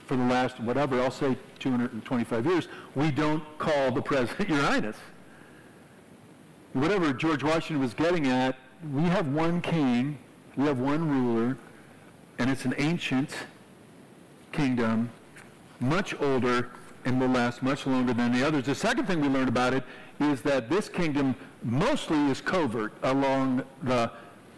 for 0.05 0.17
the 0.17 0.23
last, 0.25 0.59
whatever, 0.59 1.01
I'll 1.01 1.09
say 1.09 1.37
225 1.59 2.45
years, 2.45 2.67
we 2.95 3.11
don't 3.11 3.43
call 3.57 3.91
the 3.91 4.01
president 4.01 4.49
your 4.49 4.61
highness. 4.61 4.97
Whatever 6.73 7.13
George 7.13 7.43
Washington 7.43 7.79
was 7.79 7.93
getting 7.93 8.27
at, 8.27 8.57
we 8.91 9.03
have 9.03 9.29
one 9.29 9.61
king, 9.61 10.19
we 10.57 10.65
have 10.65 10.79
one 10.79 11.09
ruler, 11.09 11.57
and 12.37 12.49
it's 12.49 12.65
an 12.65 12.75
ancient 12.77 13.33
kingdom, 14.51 15.09
much 15.79 16.13
older 16.19 16.69
and 17.05 17.19
will 17.21 17.29
last 17.29 17.61
much 17.63 17.85
longer 17.85 18.13
than 18.13 18.33
the 18.33 18.45
others. 18.45 18.65
The 18.65 18.75
second 18.75 19.05
thing 19.05 19.21
we 19.21 19.27
learned 19.27 19.49
about 19.49 19.73
it 19.73 19.83
is 20.19 20.41
that 20.41 20.69
this 20.69 20.89
kingdom 20.89 21.35
mostly 21.63 22.17
is 22.29 22.41
covert 22.41 22.93
along 23.03 23.63
the 23.83 24.11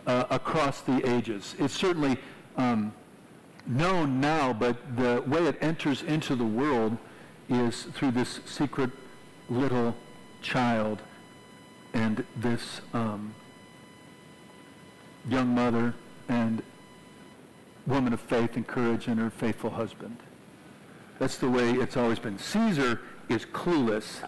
uh, 0.07 0.23
across 0.29 0.81
the 0.81 1.07
ages. 1.07 1.53
It's 1.59 1.73
certainly 1.73 2.17
um, 2.55 2.93
known 3.67 4.21
now, 4.21 4.53
but 4.53 4.77
the 4.95 5.21
way 5.27 5.45
it 5.45 5.57
enters 5.61 6.01
into 6.03 6.35
the 6.35 6.45
world 6.45 6.97
is 7.49 7.83
through 7.93 8.11
this 8.11 8.39
secret 8.45 8.89
little 9.49 9.95
child 10.41 11.01
and 11.93 12.25
this 12.37 12.81
um, 12.93 13.33
young 15.27 15.49
mother 15.49 15.93
and 16.29 16.61
woman 17.85 18.13
of 18.13 18.21
faith 18.21 18.55
and 18.55 18.65
courage 18.67 19.07
and 19.07 19.19
her 19.19 19.29
faithful 19.29 19.69
husband. 19.69 20.17
That's 21.19 21.37
the 21.37 21.49
way 21.49 21.71
it's 21.71 21.97
always 21.97 22.19
been. 22.19 22.37
Caesar 22.37 23.01
is 23.29 23.45
clueless. 23.45 24.27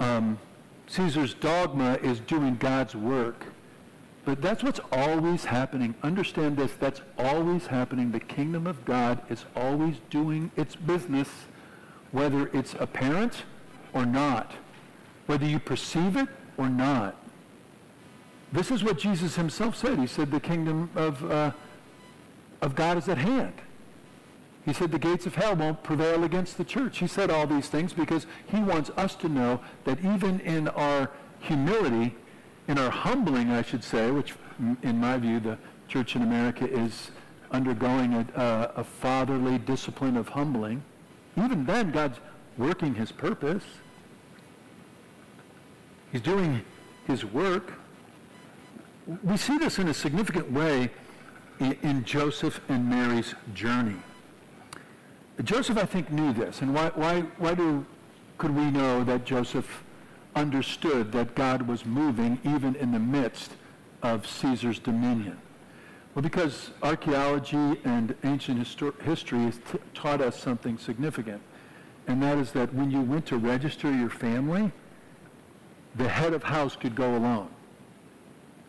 Um, 0.00 0.38
Caesar's 0.86 1.34
dogma 1.34 1.98
is 2.02 2.20
doing 2.20 2.56
God's 2.56 2.94
work. 2.94 3.46
But 4.24 4.40
that's 4.40 4.62
what's 4.62 4.80
always 4.92 5.44
happening. 5.44 5.94
Understand 6.02 6.56
this. 6.56 6.72
That's 6.78 7.00
always 7.18 7.66
happening. 7.66 8.12
The 8.12 8.20
kingdom 8.20 8.66
of 8.66 8.84
God 8.84 9.20
is 9.28 9.44
always 9.56 9.96
doing 10.10 10.50
its 10.56 10.76
business, 10.76 11.28
whether 12.12 12.48
it's 12.48 12.74
apparent 12.78 13.44
or 13.92 14.06
not, 14.06 14.52
whether 15.26 15.44
you 15.44 15.58
perceive 15.58 16.16
it 16.16 16.28
or 16.56 16.68
not. 16.68 17.16
This 18.52 18.70
is 18.70 18.84
what 18.84 18.98
Jesus 18.98 19.34
himself 19.34 19.76
said. 19.76 19.98
He 19.98 20.06
said 20.06 20.30
the 20.30 20.40
kingdom 20.40 20.90
of, 20.94 21.30
uh, 21.30 21.52
of 22.60 22.74
God 22.74 22.98
is 22.98 23.08
at 23.08 23.18
hand. 23.18 23.54
He 24.64 24.72
said 24.72 24.92
the 24.92 24.98
gates 24.98 25.26
of 25.26 25.34
hell 25.34 25.56
won't 25.56 25.82
prevail 25.82 26.22
against 26.22 26.56
the 26.56 26.64
church. 26.64 26.98
He 26.98 27.08
said 27.08 27.30
all 27.30 27.46
these 27.46 27.68
things 27.68 27.92
because 27.92 28.26
he 28.46 28.60
wants 28.60 28.90
us 28.96 29.14
to 29.16 29.28
know 29.28 29.60
that 29.84 29.98
even 30.04 30.38
in 30.40 30.68
our 30.68 31.10
humility, 31.40 32.14
in 32.68 32.78
our 32.78 32.90
humbling, 32.90 33.50
I 33.50 33.62
should 33.62 33.82
say, 33.82 34.10
which 34.12 34.34
in 34.82 34.98
my 34.98 35.18
view 35.18 35.40
the 35.40 35.58
church 35.88 36.14
in 36.14 36.22
America 36.22 36.68
is 36.68 37.10
undergoing 37.50 38.14
a, 38.14 38.72
a 38.76 38.84
fatherly 38.84 39.58
discipline 39.58 40.16
of 40.16 40.28
humbling, 40.28 40.82
even 41.36 41.66
then 41.66 41.90
God's 41.90 42.18
working 42.56 42.94
his 42.94 43.10
purpose. 43.10 43.64
He's 46.12 46.20
doing 46.20 46.62
his 47.06 47.24
work. 47.24 47.72
We 49.24 49.36
see 49.36 49.58
this 49.58 49.78
in 49.78 49.88
a 49.88 49.94
significant 49.94 50.52
way 50.52 50.90
in, 51.58 51.72
in 51.82 52.04
Joseph 52.04 52.60
and 52.68 52.88
Mary's 52.88 53.34
journey. 53.54 53.96
Joseph, 55.44 55.78
I 55.78 55.84
think, 55.84 56.10
knew 56.10 56.32
this. 56.32 56.62
And 56.62 56.74
why, 56.74 56.90
why, 56.94 57.20
why 57.38 57.54
do, 57.54 57.84
could 58.38 58.54
we 58.54 58.70
know 58.70 59.02
that 59.04 59.24
Joseph 59.24 59.82
understood 60.34 61.12
that 61.12 61.34
God 61.34 61.62
was 61.62 61.84
moving 61.84 62.38
even 62.44 62.74
in 62.76 62.92
the 62.92 62.98
midst 62.98 63.52
of 64.02 64.26
Caesar's 64.26 64.78
dominion? 64.78 65.38
Well, 66.14 66.22
because 66.22 66.70
archaeology 66.82 67.80
and 67.84 68.14
ancient 68.24 68.60
histor- 68.60 69.00
history 69.02 69.44
has 69.44 69.58
taught 69.94 70.20
us 70.20 70.38
something 70.38 70.78
significant. 70.78 71.40
And 72.06 72.22
that 72.22 72.38
is 72.38 72.52
that 72.52 72.72
when 72.74 72.90
you 72.90 73.00
went 73.00 73.26
to 73.26 73.38
register 73.38 73.92
your 73.92 74.10
family, 74.10 74.70
the 75.96 76.08
head 76.08 76.34
of 76.34 76.42
house 76.42 76.76
could 76.76 76.94
go 76.94 77.16
alone. 77.16 77.48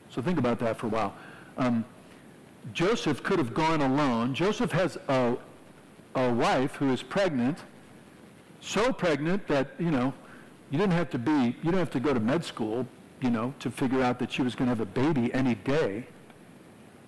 So 0.09 0.21
think 0.21 0.37
about 0.37 0.59
that 0.59 0.77
for 0.77 0.87
a 0.87 0.89
while. 0.89 1.13
Um, 1.57 1.83
Joseph 2.73 3.23
could 3.23 3.39
have 3.39 3.53
gone 3.53 3.81
alone. 3.81 4.33
Joseph 4.33 4.71
has 4.71 4.97
a, 5.07 5.35
a 6.15 6.31
wife 6.31 6.75
who 6.75 6.91
is 6.91 7.01
pregnant, 7.01 7.59
so 8.61 8.93
pregnant 8.93 9.47
that, 9.47 9.71
you 9.79 9.91
know, 9.91 10.13
you 10.69 10.77
didn't 10.77 10.93
have 10.93 11.09
to 11.11 11.17
be, 11.17 11.31
you 11.31 11.63
didn't 11.63 11.79
have 11.79 11.91
to 11.91 11.99
go 11.99 12.13
to 12.13 12.19
med 12.19 12.43
school, 12.43 12.87
you 13.21 13.29
know, 13.29 13.53
to 13.59 13.69
figure 13.71 14.01
out 14.01 14.19
that 14.19 14.31
she 14.31 14.41
was 14.41 14.55
going 14.55 14.69
to 14.69 14.75
have 14.75 14.81
a 14.81 14.85
baby 14.85 15.33
any 15.33 15.55
day. 15.55 16.07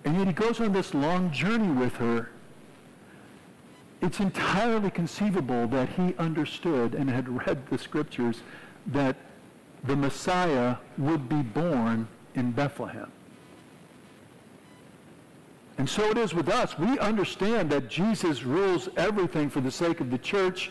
And 0.04 0.16
yet 0.16 0.26
he 0.26 0.32
goes 0.32 0.60
on 0.60 0.72
this 0.72 0.94
long 0.94 1.32
journey 1.32 1.72
with 1.72 1.96
her. 1.96 2.30
It's 4.00 4.20
entirely 4.20 4.90
conceivable 4.90 5.66
that 5.68 5.88
he 5.88 6.14
understood 6.18 6.94
and 6.94 7.10
had 7.10 7.28
read 7.28 7.66
the 7.68 7.78
scriptures 7.78 8.42
that 8.88 9.16
the 9.84 9.96
Messiah 9.96 10.76
would 10.98 11.28
be 11.28 11.42
born 11.42 12.06
in 12.34 12.52
Bethlehem. 12.52 13.10
And 15.78 15.88
so 15.88 16.10
it 16.10 16.18
is 16.18 16.32
with 16.32 16.48
us. 16.48 16.78
We 16.78 16.98
understand 16.98 17.70
that 17.70 17.88
Jesus 17.88 18.44
rules 18.44 18.88
everything 18.96 19.50
for 19.50 19.60
the 19.60 19.70
sake 19.70 20.00
of 20.00 20.10
the 20.10 20.18
church, 20.18 20.70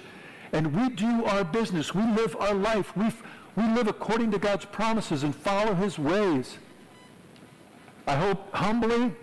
and 0.52 0.76
we 0.76 0.90
do 0.96 1.26
our 1.26 1.44
business. 1.44 1.94
We 1.94 2.04
live 2.04 2.36
our 2.40 2.54
life. 2.54 2.96
We, 2.98 3.06
we 3.56 3.64
live 3.74 3.88
according 3.88 4.32
to 4.32 4.40
God's 4.40 4.66
promises 4.66 5.24
and 5.24 5.36
follow 5.36 5.76
his 5.76 6.00
ways. 6.00 6.58
I 8.08 8.16
hope 8.16 8.54
humbly, 8.54 9.14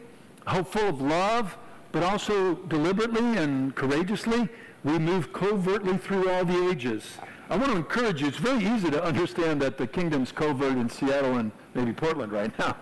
hope 0.46 0.72
full 0.72 0.88
of 0.88 1.00
love, 1.00 1.56
but 1.90 2.02
also 2.02 2.54
deliberately 2.54 3.36
and 3.36 3.74
courageously, 3.74 4.48
we 4.84 4.98
move 4.98 5.32
covertly 5.32 5.98
through 5.98 6.28
all 6.28 6.44
the 6.44 6.70
ages. 6.70 7.04
I 7.50 7.56
want 7.56 7.72
to 7.72 7.76
encourage 7.76 8.20
you. 8.22 8.28
It's 8.28 8.38
very 8.38 8.64
easy 8.64 8.90
to 8.90 9.02
understand 9.02 9.60
that 9.62 9.78
the 9.78 9.86
kingdom's 9.86 10.32
covert 10.32 10.78
in 10.78 10.88
Seattle 10.88 11.36
and 11.36 11.52
maybe 11.74 11.92
Portland 11.92 12.32
right 12.32 12.56
now. 12.58 12.76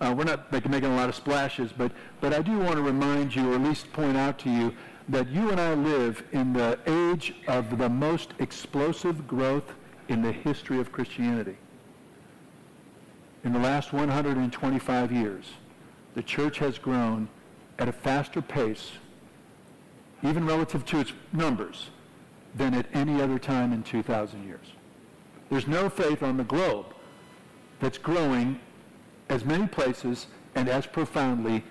Uh, 0.00 0.14
we're 0.16 0.24
not 0.24 0.50
making, 0.50 0.70
making 0.70 0.90
a 0.90 0.96
lot 0.96 1.08
of 1.08 1.14
splashes, 1.14 1.72
but, 1.76 1.92
but 2.20 2.32
I 2.32 2.40
do 2.40 2.58
want 2.58 2.76
to 2.76 2.82
remind 2.82 3.34
you, 3.34 3.52
or 3.52 3.54
at 3.54 3.62
least 3.62 3.92
point 3.92 4.16
out 4.16 4.38
to 4.40 4.50
you, 4.50 4.74
that 5.08 5.28
you 5.28 5.50
and 5.50 5.60
I 5.60 5.74
live 5.74 6.22
in 6.32 6.52
the 6.52 6.78
age 6.86 7.34
of 7.48 7.78
the 7.78 7.88
most 7.88 8.32
explosive 8.38 9.26
growth 9.26 9.74
in 10.08 10.22
the 10.22 10.32
history 10.32 10.80
of 10.80 10.92
Christianity. 10.92 11.56
In 13.44 13.52
the 13.52 13.58
last 13.58 13.92
125 13.92 15.12
years, 15.12 15.44
the 16.14 16.22
church 16.22 16.58
has 16.58 16.78
grown 16.78 17.28
at 17.78 17.88
a 17.88 17.92
faster 17.92 18.42
pace, 18.42 18.92
even 20.22 20.46
relative 20.46 20.84
to 20.86 21.00
its 21.00 21.12
numbers, 21.32 21.90
than 22.54 22.74
at 22.74 22.86
any 22.92 23.20
other 23.22 23.38
time 23.38 23.72
in 23.72 23.82
2,000 23.82 24.44
years. 24.44 24.66
There's 25.50 25.66
no 25.66 25.88
faith 25.88 26.22
on 26.22 26.36
the 26.36 26.44
globe 26.44 26.94
that's 27.80 27.98
growing 27.98 28.60
as 29.28 29.44
many 29.44 29.66
places 29.66 30.26
and 30.54 30.68
as 30.68 30.86
profoundly 30.86 31.64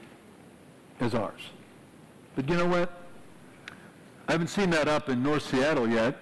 as 1.00 1.14
ours. 1.14 1.42
But 2.36 2.50
you 2.50 2.56
know 2.56 2.68
what? 2.68 2.92
I 4.28 4.34
haven't 4.34 4.48
seen 4.48 4.70
that 4.72 4.88
up 4.88 5.10
in 5.10 5.24
North 5.24 5.44
Seattle 5.44 5.90
yet. 5.90 6.18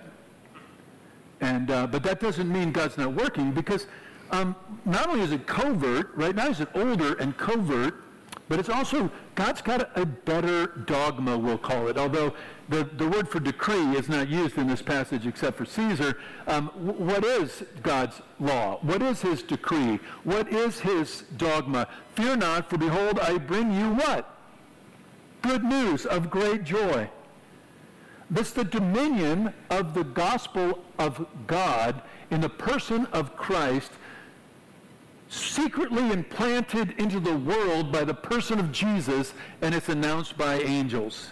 And, 1.41 1.69
uh, 1.69 1.87
but 1.87 2.03
that 2.03 2.19
doesn't 2.19 2.51
mean 2.51 2.71
God's 2.71 2.97
not 2.97 3.13
working 3.13 3.51
because 3.51 3.87
um, 4.31 4.55
not 4.85 5.07
only 5.07 5.21
is 5.21 5.31
it 5.31 5.45
covert, 5.45 6.11
right 6.15 6.35
now 6.35 6.47
is 6.47 6.59
it 6.59 6.69
older 6.73 7.13
and 7.15 7.37
covert, 7.37 7.95
but 8.49 8.59
it's 8.59 8.69
also, 8.69 9.11
God's 9.35 9.61
got 9.61 9.97
a 9.97 10.05
better 10.05 10.67
dogma, 10.67 11.37
we'll 11.37 11.57
call 11.57 11.87
it. 11.87 11.97
Although 11.97 12.33
the, 12.69 12.83
the 12.83 13.07
word 13.07 13.27
for 13.27 13.39
decree 13.39 13.95
is 13.97 14.07
not 14.07 14.29
used 14.29 14.57
in 14.57 14.67
this 14.67 14.81
passage 14.81 15.27
except 15.27 15.57
for 15.57 15.65
Caesar. 15.65 16.17
Um, 16.47 16.67
what 16.69 17.25
is 17.25 17.63
God's 17.83 18.21
law? 18.39 18.79
What 18.81 19.01
is 19.01 19.21
his 19.21 19.43
decree? 19.43 19.99
What 20.23 20.51
is 20.51 20.79
his 20.79 21.23
dogma? 21.35 21.87
Fear 22.15 22.37
not, 22.37 22.69
for 22.69 22.77
behold, 22.77 23.19
I 23.19 23.37
bring 23.37 23.73
you 23.73 23.93
what? 23.93 24.33
Good 25.41 25.63
news 25.63 26.05
of 26.05 26.29
great 26.29 26.63
joy. 26.63 27.09
This 28.29 28.51
the 28.51 28.65
dominion 28.65 29.53
of 29.69 29.93
the 29.93 30.03
gospel 30.03 30.83
of 30.99 31.25
God 31.47 32.01
in 32.29 32.41
the 32.41 32.49
person 32.49 33.05
of 33.07 33.37
Christ 33.37 33.91
secretly 35.29 36.11
implanted 36.11 36.91
into 36.97 37.19
the 37.19 37.35
world 37.35 37.91
by 37.91 38.03
the 38.03 38.13
person 38.13 38.59
of 38.59 38.71
Jesus, 38.71 39.33
and 39.61 39.75
it's 39.75 39.89
announced 39.89 40.37
by 40.37 40.59
angels. 40.59 41.31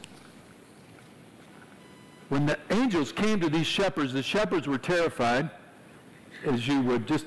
When 2.30 2.46
the 2.46 2.58
angels 2.72 3.12
came 3.12 3.40
to 3.42 3.50
these 3.50 3.68
shepherds, 3.68 4.12
the 4.12 4.24
shepherds 4.24 4.68
were 4.68 4.78
terrified, 4.78 5.50
as 6.44 6.68
you 6.68 6.82
would 6.82 7.08
just, 7.08 7.26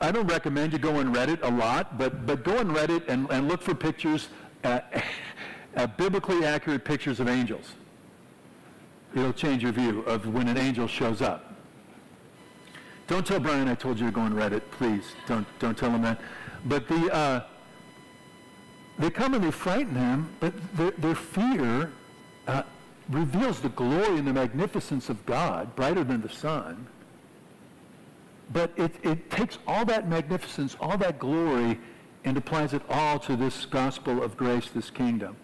I 0.00 0.10
don't 0.10 0.26
recommend 0.26 0.72
you 0.72 0.78
go 0.78 1.00
and 1.00 1.14
read 1.14 1.28
it 1.28 1.40
a 1.42 1.50
lot, 1.50 1.98
but, 1.98 2.26
but 2.26 2.44
go 2.44 2.58
and 2.58 2.72
read 2.72 2.90
it 2.90 3.08
and, 3.08 3.30
and 3.30 3.48
look 3.48 3.62
for 3.62 3.74
pictures, 3.74 4.28
uh, 4.64 4.80
uh, 5.76 5.86
biblically 5.86 6.44
accurate 6.44 6.84
pictures 6.84 7.20
of 7.20 7.28
angels. 7.28 7.72
It'll 9.14 9.32
change 9.32 9.62
your 9.62 9.72
view 9.72 10.00
of 10.02 10.32
when 10.32 10.48
an 10.48 10.56
angel 10.56 10.86
shows 10.86 11.20
up. 11.22 11.55
Don't 13.06 13.24
tell 13.24 13.38
Brian 13.38 13.68
I 13.68 13.74
told 13.74 14.00
you 14.00 14.06
to 14.06 14.12
go 14.12 14.22
and 14.22 14.34
read 14.34 14.52
it, 14.52 14.68
please. 14.72 15.14
Don't, 15.26 15.46
don't 15.58 15.78
tell 15.78 15.90
him 15.90 16.02
that. 16.02 16.20
But 16.64 16.88
the, 16.88 17.14
uh, 17.14 17.44
they 18.98 19.10
come 19.10 19.34
and 19.34 19.44
they 19.44 19.50
frighten 19.50 19.94
him, 19.94 20.30
but 20.40 20.52
their, 20.76 20.90
their 20.92 21.14
fear 21.14 21.92
uh, 22.48 22.62
reveals 23.08 23.60
the 23.60 23.68
glory 23.68 24.18
and 24.18 24.26
the 24.26 24.32
magnificence 24.32 25.08
of 25.08 25.24
God, 25.26 25.74
brighter 25.76 26.02
than 26.02 26.20
the 26.20 26.28
sun. 26.28 26.86
But 28.52 28.72
it, 28.76 28.94
it 29.02 29.30
takes 29.30 29.58
all 29.66 29.84
that 29.84 30.08
magnificence, 30.08 30.76
all 30.80 30.96
that 30.98 31.18
glory, 31.18 31.78
and 32.24 32.36
applies 32.36 32.74
it 32.74 32.82
all 32.88 33.18
to 33.20 33.36
this 33.36 33.66
gospel 33.66 34.22
of 34.22 34.36
grace, 34.36 34.68
this 34.74 34.90
kingdom, 34.90 35.36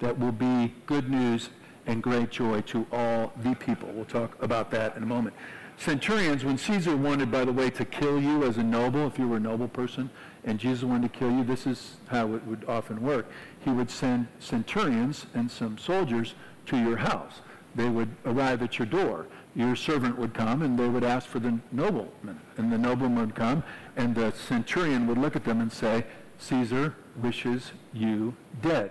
that 0.00 0.18
will 0.18 0.32
be 0.32 0.74
good 0.86 1.10
news 1.10 1.48
and 1.86 2.02
great 2.02 2.30
joy 2.30 2.60
to 2.62 2.86
all 2.92 3.32
the 3.42 3.54
people. 3.54 3.88
We'll 3.92 4.04
talk 4.04 4.40
about 4.42 4.70
that 4.72 4.96
in 4.96 5.02
a 5.02 5.06
moment. 5.06 5.34
Centurions, 5.80 6.44
when 6.44 6.58
Caesar 6.58 6.94
wanted, 6.94 7.30
by 7.30 7.42
the 7.42 7.52
way, 7.52 7.70
to 7.70 7.86
kill 7.86 8.20
you 8.20 8.44
as 8.44 8.58
a 8.58 8.62
noble, 8.62 9.06
if 9.06 9.18
you 9.18 9.26
were 9.26 9.38
a 9.38 9.40
noble 9.40 9.66
person, 9.66 10.10
and 10.44 10.58
Jesus 10.58 10.84
wanted 10.84 11.10
to 11.10 11.18
kill 11.18 11.30
you, 11.30 11.42
this 11.42 11.66
is 11.66 11.96
how 12.08 12.34
it 12.34 12.46
would 12.46 12.66
often 12.68 13.00
work. 13.00 13.26
He 13.64 13.70
would 13.70 13.90
send 13.90 14.28
centurions 14.40 15.24
and 15.32 15.50
some 15.50 15.78
soldiers 15.78 16.34
to 16.66 16.76
your 16.76 16.98
house. 16.98 17.40
They 17.74 17.88
would 17.88 18.10
arrive 18.26 18.62
at 18.62 18.78
your 18.78 18.84
door. 18.84 19.26
Your 19.54 19.74
servant 19.74 20.18
would 20.18 20.34
come 20.34 20.60
and 20.60 20.78
they 20.78 20.88
would 20.88 21.02
ask 21.02 21.26
for 21.26 21.38
the 21.38 21.58
nobleman. 21.72 22.38
And 22.58 22.70
the 22.70 22.78
nobleman 22.78 23.26
would 23.26 23.34
come 23.34 23.62
and 23.96 24.14
the 24.14 24.32
centurion 24.32 25.06
would 25.06 25.18
look 25.18 25.34
at 25.34 25.44
them 25.44 25.62
and 25.62 25.72
say, 25.72 26.04
Caesar 26.38 26.94
wishes 27.22 27.72
you 27.94 28.34
dead. 28.60 28.90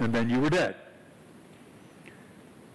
And 0.00 0.12
then 0.12 0.30
you 0.30 0.40
were 0.40 0.50
dead. 0.50 0.76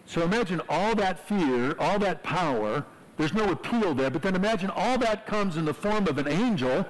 So 0.07 0.23
imagine 0.23 0.61
all 0.69 0.95
that 0.95 1.27
fear, 1.27 1.75
all 1.79 1.99
that 1.99 2.23
power. 2.23 2.85
There's 3.17 3.33
no 3.33 3.51
appeal 3.51 3.93
there, 3.93 4.09
but 4.09 4.21
then 4.21 4.35
imagine 4.35 4.69
all 4.69 4.97
that 4.99 5.27
comes 5.27 5.57
in 5.57 5.65
the 5.65 5.73
form 5.73 6.07
of 6.07 6.17
an 6.17 6.27
angel, 6.27 6.87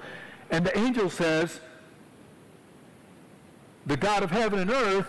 and 0.51 0.65
the 0.65 0.77
angel 0.77 1.09
says, 1.09 1.59
the 3.87 3.97
God 3.97 4.21
of 4.21 4.29
heaven 4.29 4.59
and 4.59 4.69
earth 4.69 5.07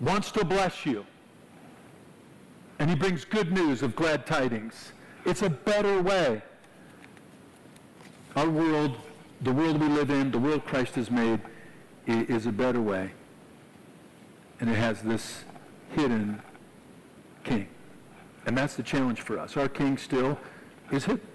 wants 0.00 0.30
to 0.32 0.44
bless 0.44 0.84
you. 0.84 1.06
And 2.78 2.90
he 2.90 2.96
brings 2.96 3.24
good 3.24 3.52
news 3.52 3.82
of 3.82 3.96
glad 3.96 4.26
tidings. 4.26 4.92
It's 5.24 5.42
a 5.42 5.50
better 5.50 6.02
way. 6.02 6.42
Our 8.36 8.48
world, 8.48 8.96
the 9.40 9.52
world 9.52 9.80
we 9.80 9.88
live 9.88 10.10
in, 10.10 10.30
the 10.30 10.38
world 10.38 10.64
Christ 10.66 10.96
has 10.96 11.10
made, 11.10 11.40
is 12.06 12.46
a 12.46 12.52
better 12.52 12.80
way. 12.80 13.12
And 14.60 14.68
it 14.68 14.76
has 14.76 15.00
this 15.00 15.44
hidden 15.94 16.42
king. 17.48 17.68
And 18.46 18.56
that's 18.56 18.76
the 18.76 18.82
challenge 18.82 19.20
for 19.20 19.38
us. 19.38 19.56
Our 19.56 19.68
king 19.68 19.98
still 19.98 20.38
is 20.90 21.04
hidden. 21.04 21.26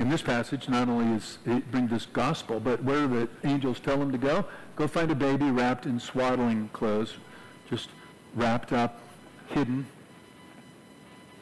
In 0.00 0.08
this 0.08 0.22
passage, 0.22 0.68
not 0.68 0.88
only 0.88 1.16
is 1.16 1.38
it 1.44 1.70
bring 1.70 1.88
this 1.88 2.06
gospel, 2.06 2.60
but 2.60 2.82
where 2.84 3.06
the 3.06 3.28
angels 3.44 3.80
tell 3.80 4.00
him 4.00 4.12
to 4.12 4.18
go, 4.18 4.44
go 4.76 4.86
find 4.86 5.10
a 5.10 5.14
baby 5.14 5.50
wrapped 5.50 5.86
in 5.86 5.98
swaddling 5.98 6.68
clothes, 6.72 7.14
just 7.68 7.88
wrapped 8.34 8.72
up, 8.72 9.00
hidden. 9.48 9.86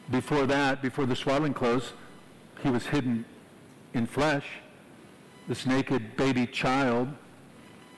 Before 0.09 0.45
that, 0.45 0.81
before 0.81 1.05
the 1.05 1.15
swaddling 1.15 1.53
clothes, 1.53 1.93
he 2.63 2.69
was 2.69 2.87
hidden 2.87 3.25
in 3.93 4.05
flesh. 4.05 4.45
This 5.47 5.65
naked 5.65 6.15
baby 6.15 6.47
child, 6.47 7.09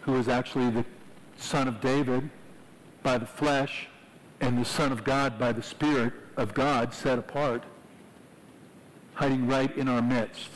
who 0.02 0.14
was 0.14 0.28
actually 0.28 0.70
the 0.70 0.86
son 1.38 1.68
of 1.68 1.80
David 1.80 2.30
by 3.04 3.18
the 3.18 3.26
flesh, 3.26 3.89
and 4.42 4.58
the 4.58 4.66
Son 4.66 4.92
of 4.92 5.04
God 5.04 5.38
by 5.38 5.52
the 5.52 5.64
Spirit 5.64 6.14
of 6.38 6.54
God 6.54 6.94
set 6.94 7.20
apart, 7.20 7.64
hiding 9.14 9.48
right 9.48 9.76
in 9.78 9.88
our 9.88 10.02
midst. 10.02 10.50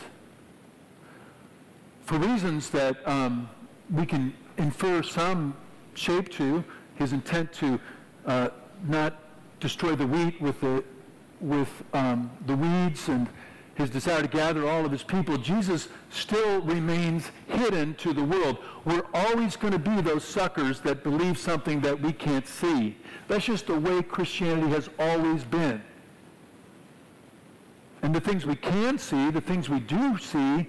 For 2.05 2.17
reasons 2.17 2.69
that 2.69 3.05
um, 3.07 3.49
we 3.91 4.05
can 4.05 4.33
infer 4.57 5.03
some 5.03 5.55
shape 5.95 6.29
to, 6.33 6.63
his 6.95 7.13
intent 7.13 7.51
to 7.53 7.79
uh, 8.25 8.49
not 8.87 9.19
destroy 9.59 9.95
the 9.95 10.07
wheat 10.07 10.39
with 10.41 10.59
the, 10.61 10.83
with, 11.39 11.69
um, 11.93 12.29
the 12.45 12.55
weeds 12.55 13.09
and 13.09 13.27
his 13.75 13.89
desire 13.89 14.21
to 14.21 14.27
gather 14.27 14.67
all 14.67 14.85
of 14.85 14.91
his 14.91 15.01
people, 15.01 15.37
Jesus 15.37 15.87
still 16.11 16.61
remains 16.61 17.31
hidden 17.47 17.95
to 17.95 18.13
the 18.13 18.23
world. 18.23 18.59
We're 18.85 19.05
always 19.13 19.55
going 19.55 19.73
to 19.73 19.79
be 19.79 19.99
those 20.01 20.23
suckers 20.23 20.79
that 20.81 21.03
believe 21.03 21.39
something 21.39 21.81
that 21.81 21.99
we 21.99 22.13
can't 22.13 22.45
see. 22.45 22.95
That's 23.27 23.45
just 23.45 23.67
the 23.67 23.79
way 23.79 24.03
Christianity 24.03 24.69
has 24.69 24.89
always 24.99 25.43
been. 25.43 25.81
And 28.03 28.13
the 28.13 28.21
things 28.21 28.45
we 28.45 28.55
can 28.55 28.99
see, 28.99 29.31
the 29.31 29.41
things 29.41 29.69
we 29.69 29.79
do 29.79 30.17
see, 30.19 30.67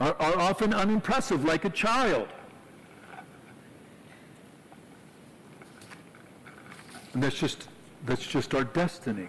are, 0.00 0.16
are 0.18 0.38
often 0.38 0.72
unimpressive, 0.72 1.44
like 1.44 1.64
a 1.66 1.70
child. 1.70 2.28
And 7.12 7.22
that's 7.22 7.36
just, 7.36 7.68
that's 8.06 8.26
just 8.26 8.54
our 8.54 8.64
destiny. 8.64 9.28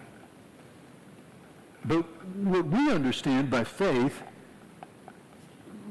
But 1.87 2.03
what 2.35 2.65
we 2.65 2.91
understand 2.91 3.49
by 3.49 3.63
faith, 3.63 4.21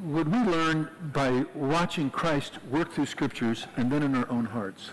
what 0.04 0.28
we 0.28 0.38
learn 0.38 0.90
by 1.12 1.46
watching 1.54 2.10
Christ 2.10 2.58
work 2.70 2.92
through 2.92 3.06
scriptures 3.06 3.66
and 3.76 3.90
then 3.90 4.02
in 4.02 4.14
our 4.14 4.30
own 4.30 4.44
hearts, 4.44 4.90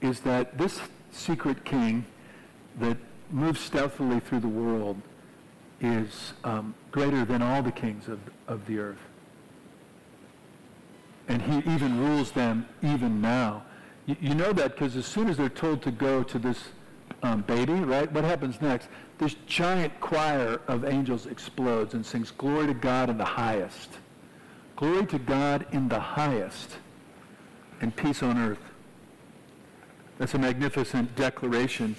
is 0.00 0.20
that 0.20 0.56
this 0.56 0.80
secret 1.10 1.64
king 1.66 2.06
that 2.80 2.96
moves 3.30 3.60
stealthily 3.60 4.20
through 4.20 4.40
the 4.40 4.48
world 4.48 4.96
is 5.82 6.32
um, 6.44 6.74
greater 6.90 7.24
than 7.24 7.42
all 7.42 7.62
the 7.62 7.72
kings 7.72 8.08
of, 8.08 8.18
of 8.48 8.66
the 8.66 8.78
earth. 8.78 9.00
And 11.28 11.42
he 11.42 11.58
even 11.70 11.98
rules 11.98 12.30
them 12.30 12.66
even 12.82 13.20
now. 13.20 13.64
You, 14.06 14.16
you 14.20 14.34
know 14.34 14.52
that 14.52 14.72
because 14.72 14.96
as 14.96 15.06
soon 15.06 15.28
as 15.28 15.36
they're 15.36 15.48
told 15.48 15.82
to 15.82 15.90
go 15.90 16.22
to 16.22 16.38
this 16.38 16.58
um, 17.22 17.42
baby, 17.42 17.74
right, 17.74 18.10
what 18.10 18.24
happens 18.24 18.60
next? 18.60 18.88
This 19.22 19.36
giant 19.46 20.00
choir 20.00 20.60
of 20.66 20.84
angels 20.84 21.26
explodes 21.26 21.94
and 21.94 22.04
sings, 22.04 22.32
Glory 22.32 22.66
to 22.66 22.74
God 22.74 23.08
in 23.08 23.18
the 23.18 23.24
highest. 23.24 23.88
Glory 24.74 25.06
to 25.06 25.18
God 25.20 25.64
in 25.70 25.88
the 25.88 26.00
highest, 26.00 26.78
and 27.80 27.94
peace 27.94 28.20
on 28.24 28.36
earth 28.36 28.58
that's 30.18 30.34
a 30.34 30.38
magnificent 30.38 31.14
declaration 31.14 31.94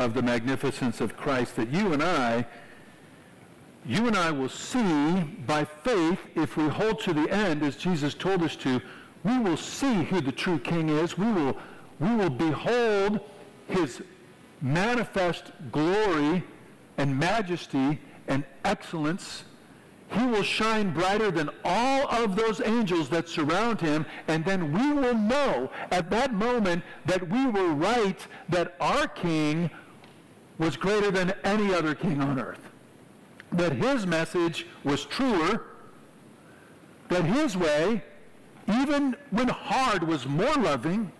of 0.00 0.12
the 0.12 0.22
magnificence 0.22 1.00
of 1.00 1.16
Christ 1.16 1.54
that 1.54 1.70
you 1.70 1.92
and 1.92 2.02
I, 2.02 2.44
you 3.84 4.08
and 4.08 4.16
I 4.16 4.32
will 4.32 4.48
see 4.48 5.20
by 5.46 5.64
faith 5.64 6.18
if 6.34 6.56
we 6.56 6.66
hold 6.66 6.98
to 7.02 7.14
the 7.14 7.30
end 7.30 7.62
as 7.62 7.76
Jesus 7.76 8.12
told 8.12 8.42
us 8.42 8.56
to, 8.56 8.82
we 9.22 9.38
will 9.38 9.56
see 9.56 10.02
who 10.02 10.20
the 10.20 10.32
true 10.32 10.58
king 10.58 10.88
is. 10.88 11.16
We 11.16 11.30
will, 11.30 11.56
we 12.00 12.12
will 12.16 12.30
behold 12.30 13.20
his 13.68 14.02
manifest 14.60 15.52
glory 15.70 16.42
and 16.98 17.18
majesty 17.18 18.00
and 18.28 18.44
excellence 18.64 19.44
he 20.08 20.24
will 20.24 20.42
shine 20.42 20.92
brighter 20.92 21.30
than 21.30 21.50
all 21.64 22.08
of 22.08 22.36
those 22.36 22.60
angels 22.60 23.08
that 23.08 23.28
surround 23.28 23.80
him, 23.80 24.06
and 24.28 24.44
then 24.44 24.72
we 24.72 24.92
will 24.92 25.14
know 25.14 25.70
at 25.90 26.10
that 26.10 26.32
moment 26.32 26.84
that 27.06 27.28
we 27.28 27.46
were 27.46 27.74
right, 27.74 28.24
that 28.48 28.76
our 28.80 29.08
king 29.08 29.70
was 30.58 30.76
greater 30.76 31.10
than 31.10 31.34
any 31.44 31.74
other 31.74 31.94
king 31.94 32.20
on 32.20 32.38
earth. 32.38 32.70
That 33.52 33.72
his 33.72 34.06
message 34.06 34.66
was 34.84 35.04
truer, 35.04 35.64
that 37.08 37.24
his 37.24 37.56
way, 37.56 38.02
even 38.68 39.16
when 39.30 39.48
hard, 39.48 40.06
was 40.06 40.26
more 40.26 40.54
loving. 40.54 41.10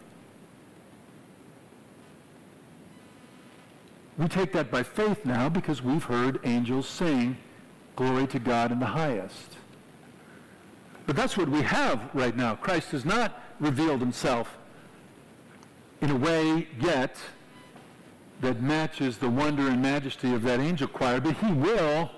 We 4.18 4.28
take 4.28 4.52
that 4.52 4.70
by 4.70 4.82
faith 4.82 5.24
now 5.24 5.48
because 5.48 5.82
we've 5.82 6.04
heard 6.04 6.40
angels 6.44 6.88
sing 6.88 7.36
Glory 7.96 8.26
to 8.26 8.38
God 8.38 8.72
in 8.72 8.78
the 8.78 8.86
highest. 8.86 9.56
But 11.06 11.16
that's 11.16 11.36
what 11.36 11.48
we 11.48 11.62
have 11.62 12.10
right 12.12 12.36
now. 12.36 12.54
Christ 12.54 12.90
has 12.90 13.06
not 13.06 13.42
revealed 13.58 14.00
himself 14.00 14.58
in 16.02 16.10
a 16.10 16.16
way 16.16 16.68
yet 16.78 17.16
that 18.42 18.60
matches 18.60 19.16
the 19.16 19.30
wonder 19.30 19.68
and 19.68 19.80
majesty 19.80 20.34
of 20.34 20.42
that 20.42 20.60
angel 20.60 20.88
choir, 20.88 21.20
but 21.20 21.36
he 21.38 21.52
will. 21.52 22.10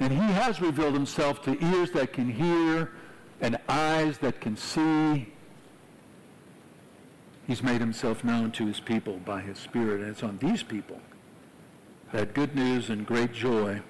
And 0.00 0.12
he 0.12 0.18
has 0.18 0.60
revealed 0.60 0.94
himself 0.94 1.42
to 1.44 1.64
ears 1.64 1.90
that 1.92 2.12
can 2.12 2.30
hear 2.30 2.90
and 3.40 3.58
eyes 3.68 4.18
that 4.18 4.40
can 4.40 4.56
see. 4.56 5.32
He's 7.50 7.64
made 7.64 7.80
himself 7.80 8.22
known 8.22 8.52
to 8.52 8.66
his 8.66 8.78
people 8.78 9.16
by 9.24 9.40
his 9.40 9.58
Spirit, 9.58 10.02
and 10.02 10.10
it's 10.10 10.22
on 10.22 10.38
these 10.38 10.62
people 10.62 11.00
that 12.12 12.32
good 12.32 12.54
news 12.54 12.90
and 12.90 13.04
great 13.04 13.32
joy 13.32 13.80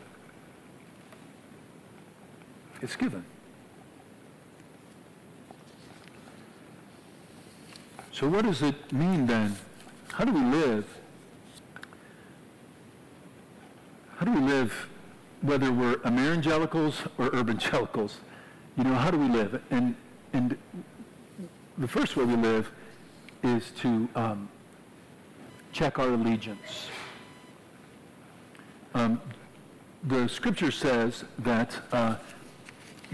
it's 2.80 2.96
given. 2.96 3.22
So 8.12 8.30
what 8.30 8.46
does 8.46 8.62
it 8.62 8.94
mean 8.94 9.26
then? 9.26 9.54
How 10.08 10.24
do 10.24 10.32
we 10.32 10.40
live? 10.40 10.86
How 14.16 14.24
do 14.24 14.32
we 14.32 14.40
live 14.40 14.88
whether 15.42 15.70
we're 15.70 15.96
Amerangelicals 15.96 17.06
or 17.18 17.28
Urbangelicals? 17.28 18.14
You 18.78 18.84
know, 18.84 18.94
how 18.94 19.10
do 19.10 19.18
we 19.18 19.28
live? 19.28 19.62
And, 19.70 19.94
and 20.32 20.56
the 21.76 21.88
first 21.88 22.16
way 22.16 22.24
we 22.24 22.36
live 22.36 22.72
is 23.42 23.70
to 23.78 24.08
um, 24.14 24.48
check 25.72 25.98
our 25.98 26.08
allegiance. 26.08 26.88
Um, 28.94 29.20
the 30.04 30.28
scripture 30.28 30.70
says 30.70 31.24
that 31.38 31.76
uh, 31.92 32.16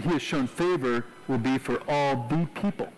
he 0.01 0.09
has 0.09 0.21
shown 0.21 0.47
favor 0.47 1.05
will 1.27 1.37
be 1.37 1.57
for 1.57 1.81
all 1.87 2.27
the 2.27 2.47
people. 2.55 2.91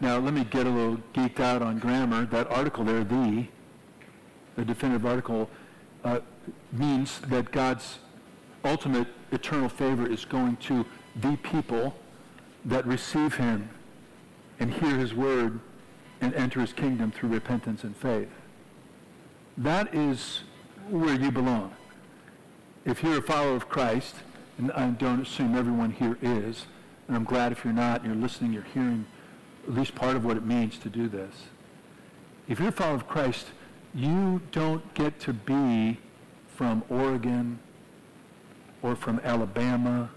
Now, 0.00 0.18
let 0.18 0.34
me 0.34 0.44
get 0.44 0.66
a 0.66 0.70
little 0.70 0.98
geeked 1.14 1.40
out 1.40 1.62
on 1.62 1.78
grammar. 1.78 2.26
That 2.26 2.50
article 2.50 2.84
there, 2.84 3.04
the, 3.04 3.46
the 4.56 4.64
definitive 4.64 5.06
article, 5.06 5.48
uh, 6.04 6.20
means 6.72 7.20
that 7.28 7.52
God's 7.52 7.98
ultimate 8.64 9.06
eternal 9.30 9.68
favor 9.68 10.06
is 10.06 10.24
going 10.24 10.56
to 10.56 10.84
the 11.20 11.36
people 11.38 11.94
that 12.64 12.86
receive 12.86 13.34
him 13.34 13.68
and 14.58 14.72
hear 14.72 14.96
his 14.96 15.14
word 15.14 15.60
and 16.22 16.32
enter 16.34 16.60
his 16.60 16.72
kingdom 16.72 17.10
through 17.10 17.28
repentance 17.28 17.82
and 17.82 17.96
faith. 17.96 18.28
That 19.58 19.94
is 19.94 20.40
where 20.88 21.14
you 21.14 21.30
belong. 21.30 21.74
If 22.86 23.02
you're 23.02 23.18
a 23.18 23.22
follower 23.22 23.56
of 23.56 23.68
Christ, 23.68 24.14
and 24.56 24.70
I 24.72 24.90
don't 24.90 25.20
assume 25.20 25.56
everyone 25.56 25.90
here 25.90 26.16
is, 26.22 26.66
and 27.08 27.16
I'm 27.16 27.24
glad 27.24 27.52
if 27.52 27.64
you're 27.64 27.74
not, 27.74 28.04
you're 28.04 28.14
listening, 28.14 28.52
you're 28.52 28.62
hearing 28.62 29.04
at 29.66 29.74
least 29.74 29.94
part 29.94 30.16
of 30.16 30.24
what 30.24 30.36
it 30.36 30.46
means 30.46 30.78
to 30.78 30.88
do 30.88 31.08
this. 31.08 31.34
If 32.48 32.60
you're 32.60 32.68
a 32.68 32.72
follower 32.72 32.94
of 32.94 33.08
Christ, 33.08 33.48
you 33.92 34.40
don't 34.52 34.94
get 34.94 35.18
to 35.20 35.32
be 35.32 35.98
from 36.46 36.84
Oregon 36.88 37.58
or 38.80 38.94
from 38.94 39.20
Alabama 39.24 40.10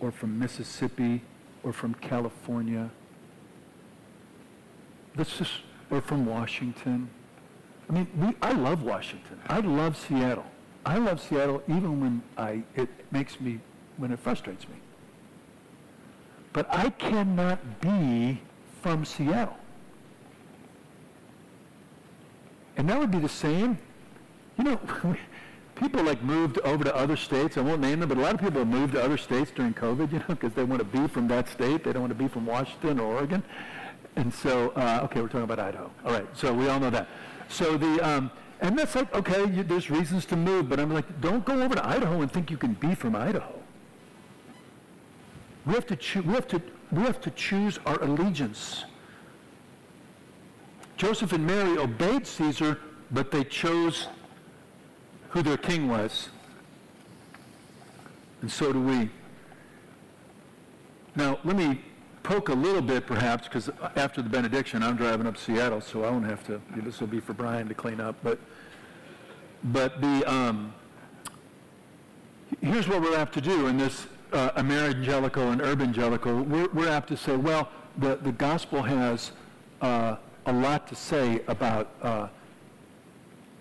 or 0.00 0.10
from 0.10 0.38
Mississippi 0.38 1.22
or 1.62 1.72
from 1.72 1.94
California. 1.94 2.90
Let's 5.18 5.36
just, 5.36 5.52
or 5.90 6.00
from 6.00 6.24
Washington. 6.24 7.10
I 7.90 7.92
mean, 7.92 8.06
we, 8.16 8.36
I 8.40 8.52
love 8.52 8.84
Washington. 8.84 9.40
I 9.48 9.58
love 9.58 9.96
Seattle. 9.96 10.46
I 10.86 10.98
love 10.98 11.20
Seattle 11.20 11.60
even 11.66 12.00
when 12.00 12.22
I, 12.36 12.62
it 12.76 12.88
makes 13.10 13.40
me, 13.40 13.58
when 13.96 14.12
it 14.12 14.20
frustrates 14.20 14.68
me. 14.68 14.76
But 16.52 16.72
I 16.72 16.90
cannot 16.90 17.80
be 17.80 18.40
from 18.80 19.04
Seattle. 19.04 19.56
And 22.76 22.88
that 22.88 22.98
would 22.98 23.10
be 23.10 23.18
the 23.18 23.28
same. 23.28 23.76
You 24.56 24.64
know, 24.64 24.80
people 25.74 26.04
like 26.04 26.22
moved 26.22 26.60
over 26.60 26.84
to 26.84 26.94
other 26.94 27.16
states. 27.16 27.58
I 27.58 27.60
won't 27.60 27.80
name 27.80 27.98
them, 27.98 28.08
but 28.08 28.18
a 28.18 28.20
lot 28.20 28.34
of 28.34 28.40
people 28.40 28.60
have 28.60 28.68
moved 28.68 28.94
to 28.94 29.02
other 29.02 29.18
states 29.18 29.50
during 29.52 29.74
COVID, 29.74 30.12
you 30.12 30.20
know, 30.20 30.24
because 30.28 30.52
they 30.52 30.62
want 30.62 30.78
to 30.78 30.84
be 30.84 31.08
from 31.08 31.26
that 31.28 31.48
state. 31.48 31.82
They 31.82 31.92
don't 31.92 32.02
want 32.02 32.12
to 32.12 32.18
be 32.18 32.28
from 32.28 32.46
Washington 32.46 33.00
or 33.00 33.14
Oregon. 33.14 33.42
And 34.16 34.32
so, 34.32 34.70
uh, 34.70 35.00
okay, 35.04 35.20
we're 35.20 35.28
talking 35.28 35.42
about 35.42 35.60
Idaho. 35.60 35.90
All 36.04 36.12
right, 36.12 36.26
so 36.34 36.52
we 36.52 36.68
all 36.68 36.80
know 36.80 36.90
that. 36.90 37.08
So 37.48 37.76
the, 37.76 38.00
um, 38.06 38.30
and 38.60 38.78
that's 38.78 38.94
like, 38.94 39.14
okay, 39.14 39.48
you, 39.48 39.62
there's 39.62 39.90
reasons 39.90 40.26
to 40.26 40.36
move, 40.36 40.68
but 40.68 40.80
I'm 40.80 40.92
like, 40.92 41.20
don't 41.20 41.44
go 41.44 41.60
over 41.62 41.74
to 41.76 41.86
Idaho 41.86 42.20
and 42.20 42.30
think 42.30 42.50
you 42.50 42.56
can 42.56 42.74
be 42.74 42.94
from 42.94 43.14
Idaho. 43.14 43.54
We 45.64 45.74
have 45.74 45.86
to, 45.86 45.96
cho- 45.96 46.22
we 46.22 46.34
have 46.34 46.48
to, 46.48 46.60
we 46.90 47.02
have 47.02 47.20
to 47.20 47.30
choose 47.30 47.78
our 47.86 48.02
allegiance. 48.02 48.84
Joseph 50.96 51.32
and 51.32 51.46
Mary 51.46 51.78
obeyed 51.78 52.26
Caesar, 52.26 52.80
but 53.12 53.30
they 53.30 53.44
chose 53.44 54.08
who 55.30 55.42
their 55.42 55.56
king 55.56 55.88
was. 55.88 56.28
And 58.40 58.50
so 58.50 58.72
do 58.72 58.80
we. 58.80 59.10
Now, 61.14 61.38
let 61.44 61.56
me 61.56 61.80
poke 62.22 62.48
a 62.48 62.54
little 62.54 62.82
bit, 62.82 63.06
perhaps, 63.06 63.48
because 63.48 63.70
after 63.96 64.22
the 64.22 64.28
benediction, 64.28 64.82
I'm 64.82 64.96
driving 64.96 65.26
up 65.26 65.36
Seattle, 65.36 65.80
so 65.80 66.04
I 66.04 66.10
won't 66.10 66.26
have 66.26 66.44
to. 66.46 66.60
This 66.76 67.00
will 67.00 67.06
be 67.06 67.20
for 67.20 67.32
Brian 67.32 67.68
to 67.68 67.74
clean 67.74 68.00
up. 68.00 68.16
But, 68.22 68.38
but 69.64 70.00
the 70.00 70.30
um, 70.30 70.72
here's 72.60 72.88
what 72.88 73.02
we're 73.02 73.16
apt 73.16 73.34
to 73.34 73.40
do 73.40 73.66
in 73.66 73.76
this 73.76 74.06
uh, 74.32 74.50
Ameringelical 74.52 75.52
and 75.52 75.60
Urbangelical. 75.60 76.46
We're, 76.46 76.68
we're 76.68 76.88
apt 76.88 77.08
to 77.08 77.16
say, 77.16 77.36
well, 77.36 77.68
the, 77.98 78.16
the 78.16 78.32
gospel 78.32 78.82
has 78.82 79.32
uh, 79.80 80.16
a 80.46 80.52
lot 80.52 80.86
to 80.88 80.94
say 80.94 81.40
about 81.48 81.90
uh, 82.02 82.28